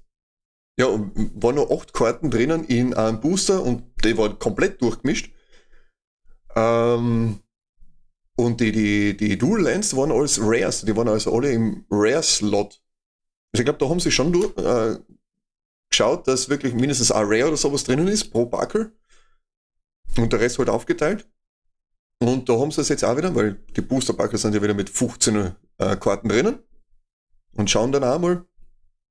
Ja, 0.80 0.88
waren 0.90 1.56
nur 1.56 1.72
acht 1.72 1.94
Karten 1.94 2.30
drinnen 2.30 2.64
in 2.66 2.94
einem 2.94 3.20
Booster 3.20 3.64
und 3.64 3.84
die 4.04 4.16
war 4.16 4.38
komplett 4.38 4.80
durchgemischt. 4.82 5.32
Ähm, 6.56 7.40
und 8.36 8.62
die, 8.62 8.72
die, 8.72 9.18
die 9.18 9.38
Dual 9.40 9.62
Lands 9.62 9.96
waren 9.96 10.12
alles 10.12 10.40
Rares, 10.40 10.82
die 10.82 10.96
waren 10.96 11.08
also 11.08 11.34
alle 11.36 11.52
im 11.52 11.86
Rare-Slot. 11.90 12.80
Also 13.52 13.62
ich 13.62 13.64
glaube, 13.64 13.80
da 13.80 13.90
haben 13.90 14.00
sie 14.00 14.12
schon 14.12 14.32
durch, 14.32 14.56
äh, 14.58 15.00
geschaut, 15.90 16.28
dass 16.28 16.50
wirklich 16.50 16.76
mindestens 16.76 17.12
ein 17.12 17.26
Rare 17.26 17.48
oder 17.48 17.58
sowas 17.58 17.84
drinnen 17.84 18.08
ist 18.08 18.32
pro 18.32 18.46
Buckle. 18.46 18.92
Und 20.18 20.32
der 20.34 20.40
Rest 20.40 20.60
halt 20.60 20.70
aufgeteilt. 20.70 21.28
Und 22.20 22.50
da 22.50 22.54
haben 22.54 22.72
sie 22.72 22.82
es 22.82 22.90
jetzt 22.90 23.04
auch 23.04 23.18
wieder, 23.18 23.34
weil 23.36 23.60
die 23.76 23.82
Booster-Buckle 23.82 24.38
sind 24.38 24.56
ja 24.56 24.62
wieder 24.62 24.74
mit 24.74 24.90
15 24.90 25.56
äh, 25.78 25.96
Karten 25.98 26.30
drinnen. 26.30 26.60
Und 27.54 27.70
schauen 27.70 27.92
dann 27.92 28.04
auch 28.04 28.20
mal, 28.20 28.46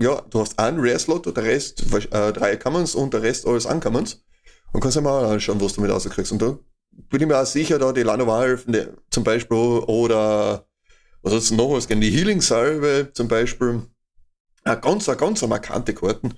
ja, 0.01 0.21
du 0.31 0.41
hast 0.41 0.59
einen 0.59 0.79
Rare-Slot, 0.81 1.37
der 1.37 1.45
Rest, 1.45 1.85
äh, 1.93 2.33
drei 2.33 2.57
Commons 2.57 2.95
und 2.95 3.15
der 3.15 3.23
Rest 3.23 3.47
alles 3.47 3.67
Uncommons. 3.67 4.25
Und 4.73 4.81
kannst 4.81 4.97
ja 4.97 5.03
mal 5.03 5.25
anschauen, 5.25 5.61
was 5.61 5.75
du 5.75 5.81
mit 5.81 5.91
rauskriegst. 5.91 6.33
Und 6.33 6.43
da 6.43 6.59
bin 6.91 7.21
ich 7.21 7.27
mir 7.27 7.41
auch 7.41 7.47
sicher, 7.47 7.79
da 7.79 7.93
die 7.93 8.03
Lanovalve 8.03 8.95
zum 9.11 9.25
Beispiel 9.25 9.57
oder 9.57 10.67
was 11.23 11.33
hat's 11.33 11.51
noch 11.51 11.73
was 11.73 11.87
die 11.87 12.11
Healing 12.11 12.41
Salve 12.41 13.11
zum 13.13 13.29
Beispiel, 13.29 13.83
eine 14.65 14.81
ganz, 14.81 15.09
eine 15.09 15.19
ganz 15.19 15.43
markante 15.43 15.95
Karten, 15.95 16.35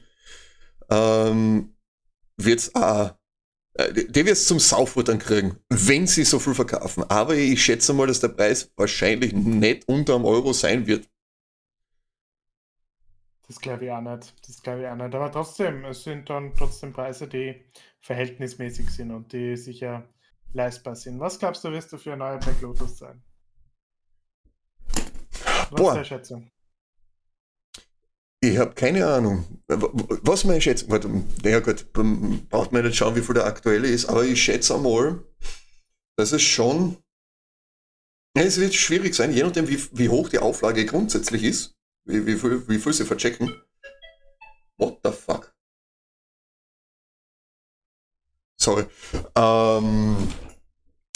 ähm, 0.91 1.75
wird's 2.37 2.75
auch, 2.75 3.09
äh, 3.09 3.11
die, 3.79 4.11
die 4.11 4.27
wird's 4.27 4.47
zum 4.47 4.59
Sauffuttern 4.59 5.19
kriegen, 5.19 5.57
wenn 5.69 6.07
sie 6.07 6.25
so 6.25 6.39
viel 6.39 6.55
verkaufen. 6.55 7.05
Aber 7.05 7.35
ich 7.35 7.63
schätze 7.63 7.93
mal, 7.93 8.07
dass 8.07 8.21
der 8.21 8.29
Preis 8.29 8.71
wahrscheinlich 8.77 9.33
nicht 9.33 9.89
unter 9.89 10.17
einem 10.17 10.25
Euro 10.25 10.53
sein 10.53 10.87
wird. 10.87 11.09
Das 13.47 13.61
glaube 13.61 13.87
ich 13.87 13.91
auch 13.91 14.01
nicht. 14.01 14.35
Das 14.47 14.63
glaube 14.63 14.83
ich 14.83 14.89
auch 14.89 14.97
nicht. 14.97 15.15
Aber 15.15 15.33
trotzdem, 15.33 15.85
es 15.87 16.03
sind 16.03 16.29
dann 16.29 16.55
trotzdem 16.55 16.93
Preise, 16.93 17.27
die 17.29 17.65
verhältnismäßig 18.01 18.91
sind 18.91 19.11
und 19.11 19.33
die 19.33 19.57
sicher 19.57 20.07
leistbar 20.53 20.97
sind. 20.97 21.19
Was 21.21 21.39
glaubst 21.39 21.65
du, 21.65 21.71
wirst 21.71 21.93
du 21.93 21.99
für 21.99 22.13
ein 22.13 22.19
neuer 22.19 22.39
Black 22.39 22.61
Lotus 22.61 22.99
sein? 22.99 23.23
Was 24.93 25.71
Boah. 25.71 25.89
ist 25.89 25.95
deine 25.95 26.05
Schätzung? 26.05 26.51
Ich 28.41 28.57
habe 28.57 28.75
keine 28.75 29.07
Ahnung. 29.07 29.63
Was 29.67 30.45
meine 30.45 30.61
Schätzung? 30.61 30.91
Warte, 30.91 31.09
naja 31.43 31.59
gut, 31.59 31.93
braucht 31.93 32.73
man 32.73 32.85
nicht 32.85 32.97
schauen, 32.97 33.17
wie 33.17 33.23
viel 33.23 33.35
der 33.35 33.47
aktuelle 33.47 33.89
ist, 33.89 34.07
aber 34.07 34.25
ich 34.25 34.43
schätze 34.43 34.77
einmal, 34.77 35.25
dass 36.17 36.33
es 36.33 36.43
schon. 36.43 36.97
Ja, 38.37 38.45
es 38.45 38.61
wird 38.61 38.75
schwierig 38.75 39.15
sein, 39.15 39.33
je 39.33 39.43
nachdem, 39.43 39.69
wie, 39.69 39.83
wie 39.93 40.09
hoch 40.09 40.29
die 40.29 40.39
Auflage 40.39 40.87
grundsätzlich 40.87 41.43
ist, 41.43 41.77
wie, 42.05 42.25
wie, 42.27 42.37
viel, 42.37 42.69
wie 42.69 42.79
viel 42.79 42.93
sie 42.93 43.05
verchecken. 43.05 43.53
What 44.77 45.01
the 45.03 45.11
fuck? 45.11 45.53
Sorry. 48.61 48.85
Ähm, 49.35 50.17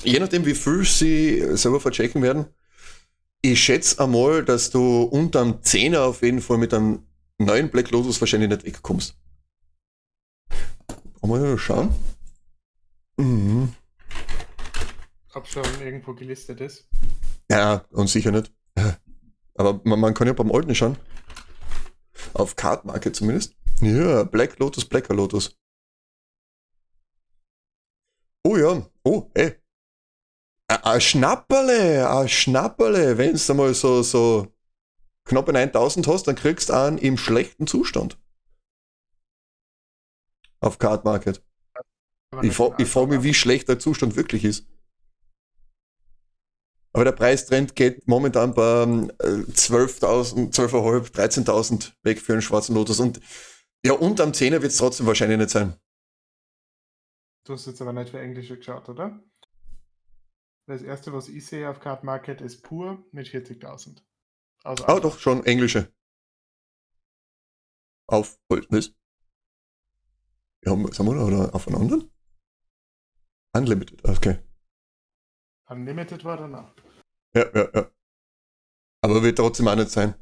je 0.03 0.19
nachdem, 0.19 0.45
wie 0.45 0.55
viel 0.55 0.85
sie 0.85 1.57
selber 1.57 1.81
verchecken 1.81 2.23
werden, 2.23 2.47
ich 3.43 3.63
schätze 3.63 4.03
einmal, 4.03 4.45
dass 4.45 4.71
du 4.71 5.03
unterm 5.03 5.61
10er 5.61 6.01
auf 6.01 6.23
jeden 6.23 6.41
Fall 6.41 6.59
mit 6.59 6.75
einem 6.75 7.07
neuen 7.39 7.71
Black 7.71 7.91
Lotus 7.91 8.21
wahrscheinlich 8.21 8.51
nicht 8.51 8.65
wegkommst. 8.65 9.17
Wollen 11.21 11.43
wir 11.43 11.51
mal 11.51 11.59
schauen? 11.59 11.95
Mhm. 13.17 13.75
Ob 15.35 15.47
schon 15.47 15.65
irgendwo 15.81 16.15
gelistet 16.15 16.61
ist? 16.61 16.89
Ja, 17.51 17.85
und 17.91 18.09
sicher 18.09 18.31
nicht. 18.33 18.53
Aber 19.55 19.81
man, 19.85 20.01
man 20.01 20.15
kann 20.15 20.27
ja 20.27 20.33
beim 20.33 20.53
alten 20.53 20.75
schauen. 20.75 20.99
Auf 22.35 22.57
Card 22.57 22.85
Market 22.85 23.17
zumindest. 23.17 23.55
Ja, 23.81 24.25
Black 24.25 24.59
Lotus, 24.59 24.85
Blacker 24.85 25.15
Lotus. 25.15 25.57
Oh 28.45 28.57
ja, 28.57 28.87
oh, 29.05 29.31
ey. 29.35 29.55
Ein 30.69 31.01
Schnapperle, 31.01 32.09
ein 32.09 32.29
Schnapperle. 32.29 33.19
Wenn 33.19 33.37
du 33.37 33.55
mal 33.55 33.75
so, 33.75 34.03
so 34.03 34.52
knapp 35.25 35.49
in 35.49 35.57
1000 35.57 36.07
hast, 36.07 36.27
dann 36.27 36.37
kriegst 36.37 36.69
du 36.69 36.75
einen 36.75 36.99
im 36.99 37.17
schlechten 37.17 37.67
Zustand. 37.67 38.19
Auf 40.61 40.79
Card 40.79 41.05
Market. 41.05 41.43
Ich, 42.43 42.55
fra 42.55 42.75
ich 42.79 42.89
frage 42.89 43.17
mich, 43.17 43.23
wie 43.23 43.35
schlecht 43.35 43.69
der 43.69 43.79
Zustand 43.79 44.17
wirklich 44.17 44.45
ist. 44.45 44.67
Aber 46.95 47.05
der 47.05 47.13
Preistrend 47.13 47.75
geht 47.75 48.07
momentan 48.07 48.55
bei 48.55 48.63
12.000, 48.63 50.37
ähm, 50.37 50.51
12.500, 50.51 51.13
13.000 51.13 51.93
weg 52.03 52.21
für 52.21 52.33
einen 52.33 52.43
schwarzen 52.43 52.75
Lotus. 52.75 53.01
Und 53.01 53.21
ja, 53.85 53.95
unterm 53.95 54.33
10er 54.33 54.63
wird 54.63 54.73
es 54.73 54.77
trotzdem 54.77 55.07
wahrscheinlich 55.07 55.39
nicht 55.39 55.51
sein. 55.51 55.75
Du 57.45 57.55
hast 57.55 57.67
jetzt 57.67 57.81
aber 57.83 57.93
nicht 57.93 58.11
für 58.11 58.21
Englische 58.21 58.57
geschaut, 58.57 58.89
oder? 58.89 59.21
Das 60.67 60.83
erste, 60.83 61.13
was 61.13 61.29
ich 61.29 61.45
sehe 61.45 61.69
auf 61.69 61.81
Card 61.81 62.05
Market, 62.05 62.41
ist 62.41 62.63
pur 62.63 63.05
mit 63.11 63.27
40.000. 63.27 64.03
Also 64.65 64.87
ah, 64.87 65.01
doch, 65.01 65.19
schon 65.19 65.45
englische. 65.45 65.93
Auf 68.07 68.39
Goldnis. 68.49 68.95
Ja, 70.65 70.73
sind 70.77 71.07
wir 71.07 71.27
oder 71.27 71.55
auf 71.55 71.67
einen 71.67 71.77
anderen? 71.77 72.11
Unlimited, 73.55 74.09
okay. 74.09 74.39
Unlimited 75.67 76.25
war 76.25 76.37
danach. 76.37 76.73
Ja, 77.35 77.47
ja, 77.55 77.69
ja. 77.75 77.91
Aber 79.01 79.23
wird 79.23 79.39
trotzdem 79.39 79.69
auch 79.69 79.75
nicht 79.75 79.91
sein. 79.91 80.15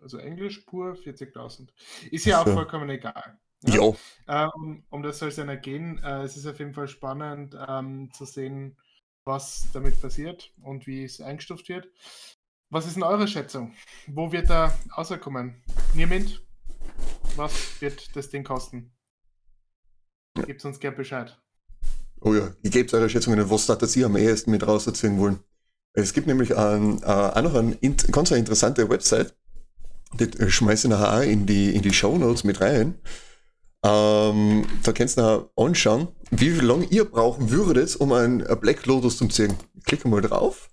Also 0.00 0.18
Englisch 0.18 0.60
pur 0.60 0.92
40.000. 0.94 1.68
Ist 2.10 2.24
ja 2.24 2.40
auch 2.40 2.46
so. 2.46 2.54
vollkommen 2.54 2.88
egal. 2.90 3.38
Ja. 3.62 3.74
ja. 3.74 4.46
Äh, 4.46 4.48
um, 4.54 4.84
um, 4.90 5.02
das 5.02 5.18
soll 5.18 5.28
es 5.28 5.36
ja 5.36 5.44
nicht 5.44 5.62
gehen. 5.62 6.02
Äh, 6.02 6.22
es 6.22 6.36
ist 6.36 6.46
auf 6.46 6.58
jeden 6.58 6.74
Fall 6.74 6.88
spannend 6.88 7.56
ähm, 7.68 8.10
zu 8.12 8.24
sehen, 8.24 8.76
was 9.24 9.68
damit 9.72 10.00
passiert 10.00 10.52
und 10.62 10.86
wie 10.86 11.04
es 11.04 11.20
eingestuft 11.20 11.68
wird. 11.68 11.88
Was 12.70 12.86
ist 12.86 12.94
denn 12.94 13.02
eure 13.02 13.26
Schätzung? 13.26 13.74
Wo 14.06 14.30
wird 14.32 14.50
er 14.50 14.78
rauskommen? 14.96 15.62
Niemand? 15.94 16.42
was 17.36 17.80
wird 17.80 18.14
das 18.14 18.28
Ding 18.28 18.44
kosten? 18.44 18.92
Gebt 20.46 20.64
uns 20.64 20.78
gerne 20.78 20.96
Bescheid. 20.96 21.38
Oh 22.20 22.34
ja, 22.34 22.52
ich 22.62 22.70
gebe 22.70 22.94
eure 22.96 23.08
Schätzungen, 23.08 23.50
was 23.50 23.66
da 23.66 23.86
Sie 23.86 24.04
am 24.04 24.16
ehesten 24.16 24.50
mit 24.50 24.66
rausziehen 24.66 25.18
wollen. 25.18 25.40
Es 25.92 26.12
gibt 26.12 26.26
nämlich 26.26 26.56
ein, 26.56 27.02
äh, 27.02 27.06
auch 27.06 27.42
noch 27.42 27.54
eine 27.54 27.76
ganz 28.12 28.30
eine 28.30 28.38
interessante 28.38 28.88
Website, 28.88 29.34
die 30.12 30.50
schmeiße 30.50 30.86
ich 30.86 30.90
nachher 30.90 31.18
auch 31.18 31.22
in 31.22 31.46
die, 31.46 31.74
in 31.74 31.82
die 31.82 31.92
Show 31.92 32.16
Notes 32.16 32.44
mit 32.44 32.60
rein. 32.60 32.98
Ähm, 33.82 34.66
da 34.82 34.92
kannst 34.92 35.16
du 35.16 35.22
nachher 35.22 35.50
anschauen, 35.56 36.08
wie 36.30 36.50
viel 36.50 36.64
lang 36.64 36.88
ihr 36.90 37.04
brauchen 37.04 37.50
würdet, 37.50 37.96
um 37.96 38.12
ein 38.12 38.46
Black 38.60 38.86
Lotus 38.86 39.16
zu 39.16 39.28
ziehen. 39.28 39.56
Ich 39.78 39.84
klicke 39.84 40.08
mal 40.08 40.20
drauf. 40.20 40.70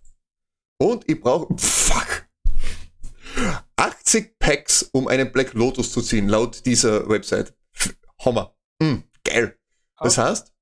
Und 0.80 1.10
ich 1.10 1.20
brauche, 1.20 1.48
fuck, 1.58 2.28
80 3.76 4.40
Packs, 4.40 4.90
um 4.92 5.08
einen 5.08 5.32
Black 5.32 5.54
Lotus 5.54 5.92
zu 5.92 6.02
ziehen, 6.02 6.28
laut 6.28 6.66
dieser 6.66 7.08
Website. 7.10 7.54
Hammer. 8.24 8.56
Mm, 8.80 8.98
geil. 9.24 9.58
Das 10.00 10.18
heißt, 10.18 10.54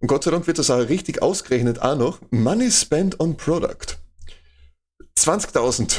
und 0.00 0.08
Gott 0.08 0.24
sei 0.24 0.30
Dank 0.30 0.46
wird 0.46 0.58
das 0.58 0.70
auch 0.70 0.88
richtig 0.88 1.22
ausgerechnet 1.22 1.80
auch 1.80 1.96
noch, 1.96 2.20
Money 2.30 2.70
spent 2.70 3.18
on 3.18 3.36
Product. 3.36 3.98
20.000, 5.18 5.96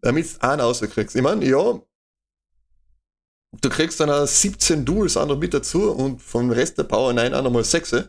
damit 0.00 0.36
du 0.36 0.42
einen 0.42 0.60
rauskriegst. 0.60 1.14
Ich 1.14 1.22
meine, 1.22 1.44
ja, 1.44 1.80
du 3.52 3.68
kriegst 3.68 4.00
dann 4.00 4.10
auch 4.10 4.26
17 4.26 4.84
Duels 4.84 5.16
auch 5.16 5.26
noch 5.26 5.38
mit 5.38 5.54
dazu 5.54 5.92
und 5.92 6.20
vom 6.20 6.50
Rest 6.50 6.78
der 6.78 6.84
Power 6.84 7.12
9 7.12 7.34
auch 7.34 7.42
nochmal 7.42 7.64
6. 7.64 8.08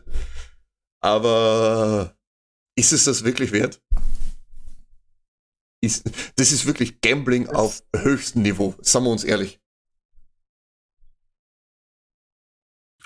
Aber 1.00 2.16
ist 2.76 2.92
es 2.92 3.04
das 3.04 3.24
wirklich 3.24 3.52
wert? 3.52 3.80
Ist, 5.80 6.10
das 6.36 6.50
ist 6.50 6.66
wirklich 6.66 7.00
Gambling 7.00 7.46
das 7.46 7.54
auf 7.54 7.82
höchstem 7.94 8.42
Niveau, 8.42 8.74
sagen 8.80 9.04
wir 9.04 9.12
uns 9.12 9.24
ehrlich. 9.24 9.60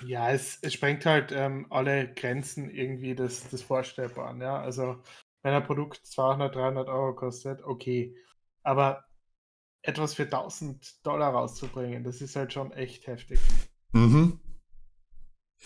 Ja, 0.05 0.33
es, 0.33 0.59
es 0.63 0.73
sprengt 0.73 1.07
halt 1.07 1.33
ähm, 1.33 1.67
alle 1.71 2.13
Grenzen 2.13 2.71
irgendwie 2.71 3.15
des, 3.15 3.49
des 3.51 3.63
Vorstellbaren. 3.63 4.41
Ja? 4.41 4.61
Also, 4.61 5.01
wenn 5.43 5.55
ein 5.55 5.65
Produkt 5.65 6.05
200, 6.05 6.55
300 6.55 6.89
Euro 6.89 7.15
kostet, 7.15 7.63
okay. 7.63 8.17
Aber 8.63 9.05
etwas 9.83 10.15
für 10.15 10.25
1000 10.25 11.05
Dollar 11.05 11.33
rauszubringen, 11.33 12.05
das 12.05 12.21
ist 12.21 12.37
halt 12.37 12.53
schon 12.53 12.73
echt 12.73 13.07
heftig. 13.07 13.41
Mhm. 13.93 14.39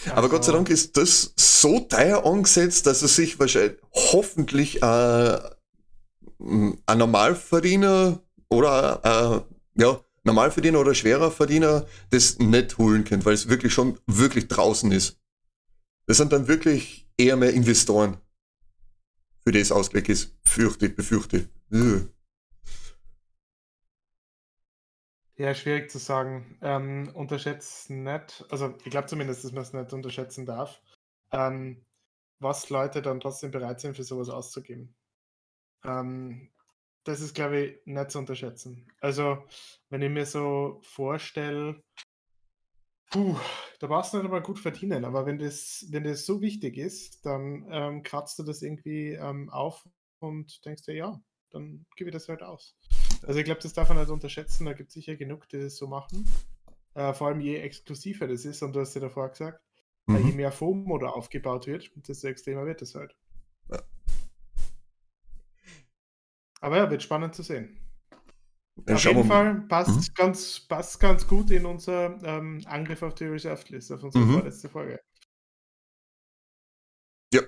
Also, 0.04 0.12
Aber 0.12 0.28
Gott 0.28 0.44
sei 0.44 0.52
Dank 0.52 0.68
ist 0.68 0.96
das 0.96 1.32
so 1.36 1.80
teuer 1.80 2.24
angesetzt, 2.26 2.86
dass 2.86 3.02
es 3.02 3.16
sich 3.16 3.38
wahrscheinlich 3.38 3.78
hoffentlich 3.92 4.82
äh, 4.82 5.38
ein 6.38 6.98
Normalverdiener 6.98 8.20
oder 8.48 9.46
äh, 9.76 9.80
ja, 9.80 10.00
Normalverdiener 10.24 10.80
oder 10.80 10.94
schwerer 10.94 11.30
Verdiener 11.30 11.86
das 12.10 12.38
nicht 12.38 12.78
holen 12.78 13.04
können, 13.04 13.24
weil 13.24 13.34
es 13.34 13.48
wirklich 13.48 13.72
schon 13.72 13.98
wirklich 14.06 14.48
draußen 14.48 14.92
ist. 14.92 15.18
Das 16.06 16.18
sind 16.18 16.32
dann 16.32 16.46
wirklich 16.48 17.08
eher 17.16 17.36
mehr 17.36 17.54
Investoren, 17.54 18.18
für 19.44 19.52
die 19.52 19.60
es 19.60 19.72
Ausblick 19.72 20.08
ist. 20.08 20.34
Fürchte, 20.44 20.88
befürchte. 20.88 21.48
Ja, 25.38 25.54
schwierig 25.54 25.90
zu 25.90 25.98
sagen. 25.98 26.58
Ähm, 26.62 27.10
unterschätzen 27.14 28.04
nicht, 28.04 28.44
also 28.50 28.74
ich 28.84 28.90
glaube 28.90 29.06
zumindest, 29.06 29.44
dass 29.44 29.52
man 29.52 29.62
es 29.62 29.72
nicht 29.72 29.92
unterschätzen 29.92 30.46
darf, 30.46 30.80
ähm, 31.30 31.84
was 32.38 32.70
Leute 32.70 33.02
dann 33.02 33.20
trotzdem 33.20 33.50
bereit 33.50 33.80
sind, 33.80 33.96
für 33.96 34.04
sowas 34.04 34.30
auszugeben. 34.30 34.94
Ähm, 35.84 36.50
das 37.04 37.20
ist, 37.20 37.34
glaube 37.34 37.58
ich, 37.60 37.86
nicht 37.86 38.10
zu 38.10 38.18
unterschätzen. 38.18 38.90
Also, 39.00 39.44
wenn 39.90 40.02
ich 40.02 40.10
mir 40.10 40.26
so 40.26 40.80
vorstelle, 40.82 41.82
puh, 43.10 43.36
da 43.80 43.86
brauchst 43.88 44.12
du 44.12 44.18
nicht 44.18 44.26
einmal 44.26 44.42
gut 44.42 44.58
verdienen, 44.58 45.04
aber 45.04 45.26
wenn 45.26 45.38
das, 45.38 45.86
wenn 45.90 46.04
das 46.04 46.26
so 46.26 46.40
wichtig 46.40 46.76
ist, 46.78 47.24
dann 47.26 47.66
ähm, 47.70 48.02
kratzt 48.02 48.38
du 48.38 48.42
das 48.42 48.62
irgendwie 48.62 49.12
ähm, 49.12 49.50
auf 49.50 49.86
und 50.18 50.64
denkst 50.64 50.84
dir, 50.84 50.94
ja, 50.94 51.20
dann 51.50 51.86
gebe 51.96 52.10
ich 52.10 52.14
das 52.14 52.28
halt 52.28 52.42
aus. 52.42 52.76
Also 53.22 53.38
ich 53.38 53.44
glaube, 53.44 53.60
das 53.60 53.72
darf 53.72 53.88
man 53.88 53.98
nicht 53.98 54.10
unterschätzen, 54.10 54.66
da 54.66 54.72
gibt 54.72 54.88
es 54.88 54.94
sicher 54.94 55.16
genug, 55.16 55.48
die 55.48 55.58
das 55.58 55.76
so 55.76 55.86
machen. 55.86 56.26
Äh, 56.94 57.12
vor 57.12 57.28
allem 57.28 57.40
je 57.40 57.56
exklusiver 57.56 58.26
das 58.26 58.44
ist, 58.44 58.62
und 58.62 58.74
du 58.74 58.80
hast 58.80 58.94
ja 58.94 59.00
davor 59.00 59.28
gesagt, 59.28 59.62
mhm. 60.06 60.26
je 60.26 60.32
mehr 60.32 60.52
FOMO 60.52 60.98
da 60.98 61.08
aufgebaut 61.08 61.66
wird, 61.66 61.90
desto 62.08 62.28
extremer 62.28 62.66
wird 62.66 62.82
es 62.82 62.94
halt. 62.94 63.16
Ja. 63.70 63.82
Aber 66.60 66.76
ja, 66.78 66.90
wird 66.90 67.02
spannend 67.02 67.34
zu 67.34 67.42
sehen. 67.42 67.78
Ja, 68.88 68.94
auf 68.94 69.04
jeden 69.04 69.24
Fall 69.24 69.62
passt, 69.68 70.10
mhm. 70.10 70.14
ganz, 70.14 70.60
passt 70.60 71.00
ganz 71.00 71.26
gut 71.26 71.50
in 71.50 71.64
unser 71.64 72.22
ähm, 72.22 72.62
Angriff 72.66 73.02
auf 73.02 73.14
die 73.14 73.24
Reserved 73.24 73.70
List, 73.70 73.90
auf 73.90 74.02
unsere 74.02 74.24
mhm. 74.24 74.32
vorletzte 74.34 74.68
Folge. 74.68 75.00
Ja. 77.32 77.42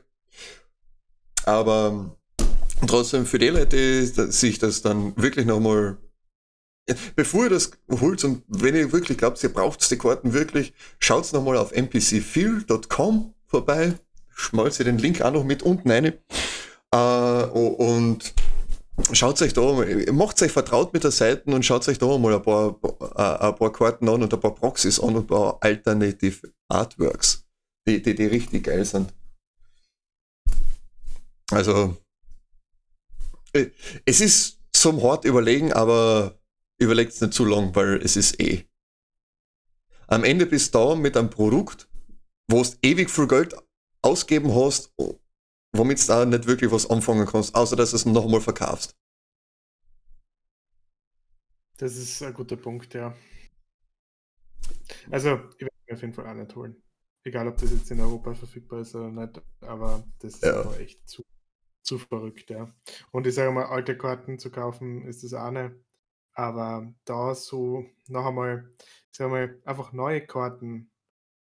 Aber 1.44 2.17
trotzdem 2.86 3.26
für 3.26 3.38
die 3.38 3.48
Leute, 3.48 4.06
sich 4.30 4.58
das 4.58 4.82
dann 4.82 5.16
wirklich 5.16 5.46
nochmal 5.46 5.98
Bevor 7.16 7.44
ihr 7.44 7.50
das 7.50 7.70
holt 7.90 8.24
und 8.24 8.44
wenn 8.48 8.74
ihr 8.74 8.92
wirklich 8.92 9.18
glaubt, 9.18 9.42
ihr 9.42 9.52
braucht 9.52 9.90
die 9.90 9.98
Karten 9.98 10.32
wirklich, 10.32 10.72
schaut 10.98 11.30
nochmal 11.34 11.58
auf 11.58 11.72
npcfeel.com 11.72 13.34
vorbei, 13.46 13.98
schmalzt 14.34 14.78
ihr 14.78 14.86
den 14.86 14.98
Link 14.98 15.20
auch 15.20 15.32
noch 15.32 15.44
mit 15.44 15.62
unten 15.62 15.90
rein. 15.90 16.14
Äh, 16.90 17.44
und 17.44 18.34
schaut 19.12 19.42
euch 19.42 19.52
da, 19.52 19.84
macht 20.12 20.40
euch 20.40 20.52
vertraut 20.52 20.94
mit 20.94 21.04
der 21.04 21.10
Seite 21.10 21.50
und 21.50 21.64
schaut 21.64 21.86
euch 21.88 21.98
da 21.98 22.16
mal 22.16 22.34
ein 22.34 22.42
paar, 22.42 22.78
äh, 22.82 23.46
ein 23.46 23.54
paar 23.54 23.72
Karten 23.72 24.08
an 24.08 24.22
und 24.22 24.32
ein 24.32 24.40
paar 24.40 24.54
Proxys 24.54 24.98
an 24.98 25.10
und 25.10 25.24
ein 25.24 25.26
paar 25.26 25.58
Alternative 25.60 26.50
Artworks, 26.68 27.44
die, 27.86 28.00
die, 28.00 28.14
die 28.14 28.26
richtig 28.26 28.64
geil 28.64 28.86
sind. 28.86 29.12
Also, 31.50 31.96
es 33.52 34.20
ist 34.20 34.60
zum 34.72 35.02
hart 35.02 35.24
überlegen, 35.24 35.72
aber 35.72 36.38
überlegt 36.78 37.12
es 37.12 37.20
nicht 37.20 37.34
zu 37.34 37.44
lang, 37.44 37.74
weil 37.74 37.96
es 38.02 38.16
ist 38.16 38.40
eh. 38.40 38.66
Am 40.06 40.24
Ende 40.24 40.46
bist 40.46 40.74
du 40.74 40.78
da 40.78 40.94
mit 40.94 41.16
einem 41.16 41.30
Produkt, 41.30 41.88
wo 42.50 42.62
du 42.62 42.70
ewig 42.82 43.10
viel 43.10 43.28
Geld 43.28 43.54
ausgeben 44.02 44.54
hast 44.54 44.92
womit 45.72 46.02
du 46.02 46.06
da 46.06 46.24
nicht 46.24 46.46
wirklich 46.46 46.70
was 46.70 46.88
anfangen 46.88 47.26
kannst, 47.26 47.54
außer 47.54 47.76
dass 47.76 47.90
du 47.90 47.96
es 47.96 48.06
nochmal 48.06 48.40
verkaufst. 48.40 48.96
Das 51.76 51.96
ist 51.96 52.22
ein 52.22 52.34
guter 52.34 52.56
Punkt, 52.56 52.92
ja. 52.94 53.16
Also, 55.10 55.36
ich 55.56 55.60
werde 55.60 55.76
mir 55.86 55.94
auf 55.94 56.00
jeden 56.00 56.12
Fall 56.12 56.26
auch 56.26 56.34
nicht 56.34 56.54
holen. 56.56 56.82
Egal, 57.24 57.46
ob 57.48 57.58
das 57.58 57.70
jetzt 57.70 57.90
in 57.90 58.00
Europa 58.00 58.34
verfügbar 58.34 58.80
ist 58.80 58.94
oder 58.94 59.10
nicht, 59.10 59.40
aber 59.60 60.04
das 60.20 60.34
ist 60.34 60.44
ja. 60.44 60.72
echt 60.74 61.08
zu, 61.08 61.22
zu 61.82 61.98
verrückt, 61.98 62.50
ja. 62.50 62.72
Und 63.10 63.26
ich 63.26 63.34
sage 63.34 63.50
mal, 63.52 63.66
alte 63.66 63.96
Karten 63.96 64.38
zu 64.38 64.50
kaufen 64.50 65.06
ist 65.06 65.24
das 65.24 65.34
eine, 65.34 65.74
aber 66.32 66.92
da 67.04 67.34
so 67.34 67.86
noch 68.08 68.26
einmal, 68.26 68.70
sag 69.10 69.30
mal, 69.30 69.60
einfach 69.64 69.92
neue 69.92 70.26
Karten 70.26 70.90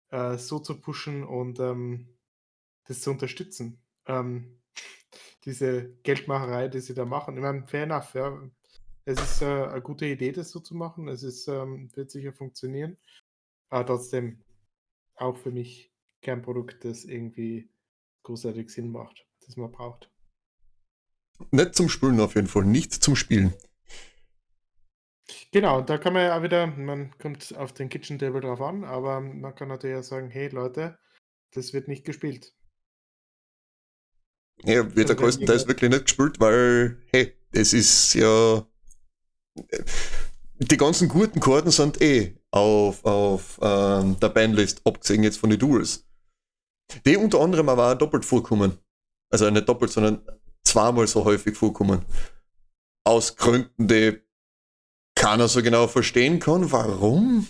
äh, 0.09 0.37
so 0.37 0.59
zu 0.59 0.79
pushen 0.79 1.23
und 1.23 1.59
ähm, 1.59 2.17
das 2.85 3.01
zu 3.01 3.11
unterstützen, 3.11 3.81
ähm, 4.05 4.61
diese 5.45 5.89
Geldmacherei, 6.03 6.67
die 6.69 6.79
sie 6.79 6.93
da 6.93 7.05
machen. 7.05 7.35
Ich 7.35 7.41
meine, 7.41 7.67
fair 7.67 7.83
enough, 7.83 8.13
ja. 8.13 8.41
Es 9.05 9.21
ist 9.21 9.41
äh, 9.43 9.45
eine 9.45 9.81
gute 9.81 10.05
Idee, 10.07 10.31
das 10.31 10.49
so 10.49 10.59
zu 10.59 10.75
machen. 10.75 11.07
Es 11.07 11.21
ist, 11.21 11.47
ähm, 11.47 11.89
wird 11.95 12.09
sicher 12.09 12.33
funktionieren. 12.33 12.97
Aber 13.69 13.85
trotzdem 13.85 14.43
auch 15.15 15.37
für 15.37 15.51
mich 15.51 15.91
kein 16.21 16.41
Produkt, 16.41 16.83
das 16.85 17.05
irgendwie 17.05 17.69
großartig 18.23 18.69
Sinn 18.69 18.91
macht, 18.91 19.27
das 19.45 19.57
man 19.57 19.71
braucht. 19.71 20.11
Nicht 21.51 21.75
zum 21.75 21.89
Spielen 21.89 22.19
auf 22.19 22.35
jeden 22.35 22.47
Fall, 22.47 22.65
nicht 22.65 22.93
zum 22.93 23.15
Spielen. 23.15 23.53
Genau, 25.51 25.81
da 25.81 25.97
kann 25.97 26.13
man 26.13 26.23
ja 26.23 26.37
auch 26.37 26.43
wieder, 26.43 26.67
man 26.67 27.17
kommt 27.17 27.55
auf 27.57 27.73
den 27.73 27.89
Kitchen 27.89 28.19
Table 28.19 28.41
drauf 28.41 28.61
an, 28.61 28.83
aber 28.83 29.21
man 29.21 29.55
kann 29.55 29.69
natürlich 29.69 29.97
auch 29.97 30.03
sagen, 30.03 30.29
hey 30.29 30.49
Leute, 30.49 30.97
das 31.53 31.73
wird 31.73 31.87
nicht 31.87 32.05
gespielt. 32.05 32.53
Ja, 34.63 34.95
wird 34.95 35.09
der 35.09 35.15
größtenteils 35.15 35.67
wirklich 35.67 35.89
nicht 35.89 36.05
gespielt, 36.05 36.39
weil, 36.39 36.97
hey, 37.07 37.33
es 37.51 37.73
ist 37.73 38.13
ja. 38.13 38.65
Die 40.57 40.77
ganzen 40.77 41.09
guten 41.09 41.39
Karten 41.39 41.71
sind 41.71 42.01
eh 42.01 42.37
auf, 42.51 43.03
auf 43.03 43.59
ähm, 43.61 44.17
der 44.19 44.29
Bandlist, 44.29 44.81
abgesehen 44.85 45.23
jetzt 45.23 45.37
von 45.37 45.49
den 45.49 45.59
Duels. 45.59 46.05
Die 47.05 47.17
unter 47.17 47.41
anderem 47.41 47.67
aber 47.69 47.91
auch 47.91 47.97
doppelt 47.97 48.23
vorkommen. 48.25 48.77
Also 49.29 49.49
nicht 49.49 49.67
doppelt, 49.67 49.91
sondern 49.91 50.25
zweimal 50.75 51.07
so 51.07 51.23
häufig 51.23 51.55
vorkommen. 51.55 52.05
Aus 53.05 53.37
Gründen, 53.37 53.87
die 53.87 54.21
keiner 55.15 55.47
so 55.47 55.63
genau 55.63 55.87
verstehen 55.87 56.41
kann. 56.41 56.69
Warum? 56.69 57.47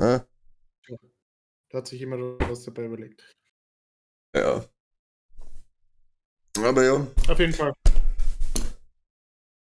Ja. 0.00 0.26
Da 1.68 1.78
hat 1.78 1.86
sich 1.86 2.00
immer 2.00 2.16
was 2.48 2.64
dabei 2.64 2.86
überlegt. 2.86 3.36
Ja. 4.34 4.64
Aber 6.56 6.82
ja. 6.82 7.06
Auf 7.28 7.38
jeden 7.38 7.52
Fall. 7.52 7.74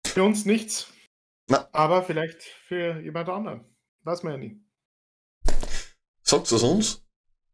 Für 0.04 0.24
uns 0.24 0.46
nichts. 0.46 0.92
Na. 1.46 1.68
Aber 1.70 2.02
vielleicht 2.02 2.42
für 2.42 2.98
jemand 3.00 3.28
anderen. 3.28 3.64
Weiß 4.02 4.24
man 4.24 4.32
ja 4.32 4.38
nie. 4.38 4.64
Sagt 6.24 6.50
es 6.50 6.62
uns, 6.64 7.04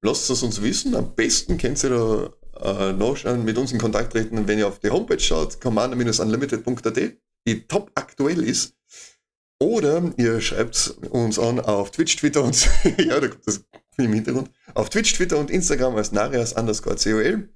lasst 0.03 0.31
es 0.31 0.43
uns 0.43 0.63
wissen. 0.63 0.95
Am 0.95 1.15
besten 1.15 1.59
könnt 1.59 1.83
ihr 1.85 1.91
da 1.91 2.31
äh, 2.61 2.93
nachschauen, 2.93 3.45
mit 3.45 3.59
uns 3.59 3.73
in 3.73 3.79
Kontakt 3.79 4.13
treten, 4.13 4.47
wenn 4.47 4.59
ihr 4.59 4.69
auf 4.69 4.79
die 4.79 4.91
Homepage 4.91 5.21
schaut, 5.21 5.61
commander-unlimited.at, 5.61 7.17
die 7.47 7.67
top 7.67 7.91
aktuell 7.95 8.43
ist. 8.43 8.75
Oder 9.59 10.13
ihr 10.19 10.41
schreibt 10.41 10.97
uns 11.11 11.39
an 11.39 11.61
auf 11.61 11.91
Twitch, 11.91 12.17
Twitter 12.17 12.45
und 12.45 12.69
ja, 12.99 13.21
da 13.21 13.29
kommt 13.29 13.47
das 13.47 13.65
im 13.97 14.13
Hintergrund. 14.13 14.51
Auf 14.75 14.91
Twitch, 14.91 15.15
Twitter 15.15 15.39
und 15.39 15.51
Instagram 15.51 15.97
als 15.97 16.13
Narias 16.13 16.53
underscore 16.53 16.97
COL. 16.97 17.49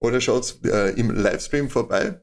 Oder 0.00 0.20
schaut 0.20 0.58
äh, 0.64 0.90
im 0.90 1.10
Livestream 1.10 1.70
vorbei. 1.70 2.22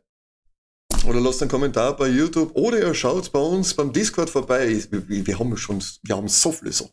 Oder 1.08 1.20
lasst 1.20 1.42
einen 1.42 1.50
Kommentar 1.50 1.96
bei 1.96 2.08
YouTube. 2.08 2.56
Oder 2.56 2.80
ihr 2.80 2.94
schaut 2.94 3.32
bei 3.32 3.40
uns 3.40 3.74
beim 3.74 3.94
Discord 3.94 4.30
vorbei. 4.30 4.84
Wir, 4.92 5.26
wir 5.26 5.40
haben 5.40 5.56
schon, 5.58 5.84
wir 6.04 6.16
haben 6.16 6.28
so 6.28 6.52
viele 6.52 6.72
Sachen. 6.72 6.92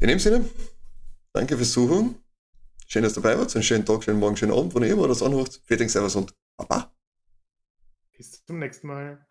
In 0.00 0.08
dem 0.08 0.18
Sinne, 0.18 0.48
danke 1.32 1.56
fürs 1.56 1.72
Zuhören. 1.72 2.16
Schön, 2.86 3.02
dass 3.02 3.16
ihr 3.16 3.22
dabei 3.22 3.38
wart. 3.38 3.54
Einen 3.54 3.62
schönen 3.62 3.86
Tag, 3.86 4.04
schönen 4.04 4.20
Morgen, 4.20 4.36
schönen 4.36 4.52
Abend, 4.52 4.74
wenn 4.74 4.82
ihr 4.82 4.92
immer 4.92 5.08
das 5.08 5.22
anhört. 5.22 5.60
Vielen 5.64 5.88
Servus 5.88 6.16
und 6.16 6.34
Baba. 6.56 6.94
Bis 8.16 8.44
zum 8.44 8.58
nächsten 8.58 8.86
Mal. 8.86 9.26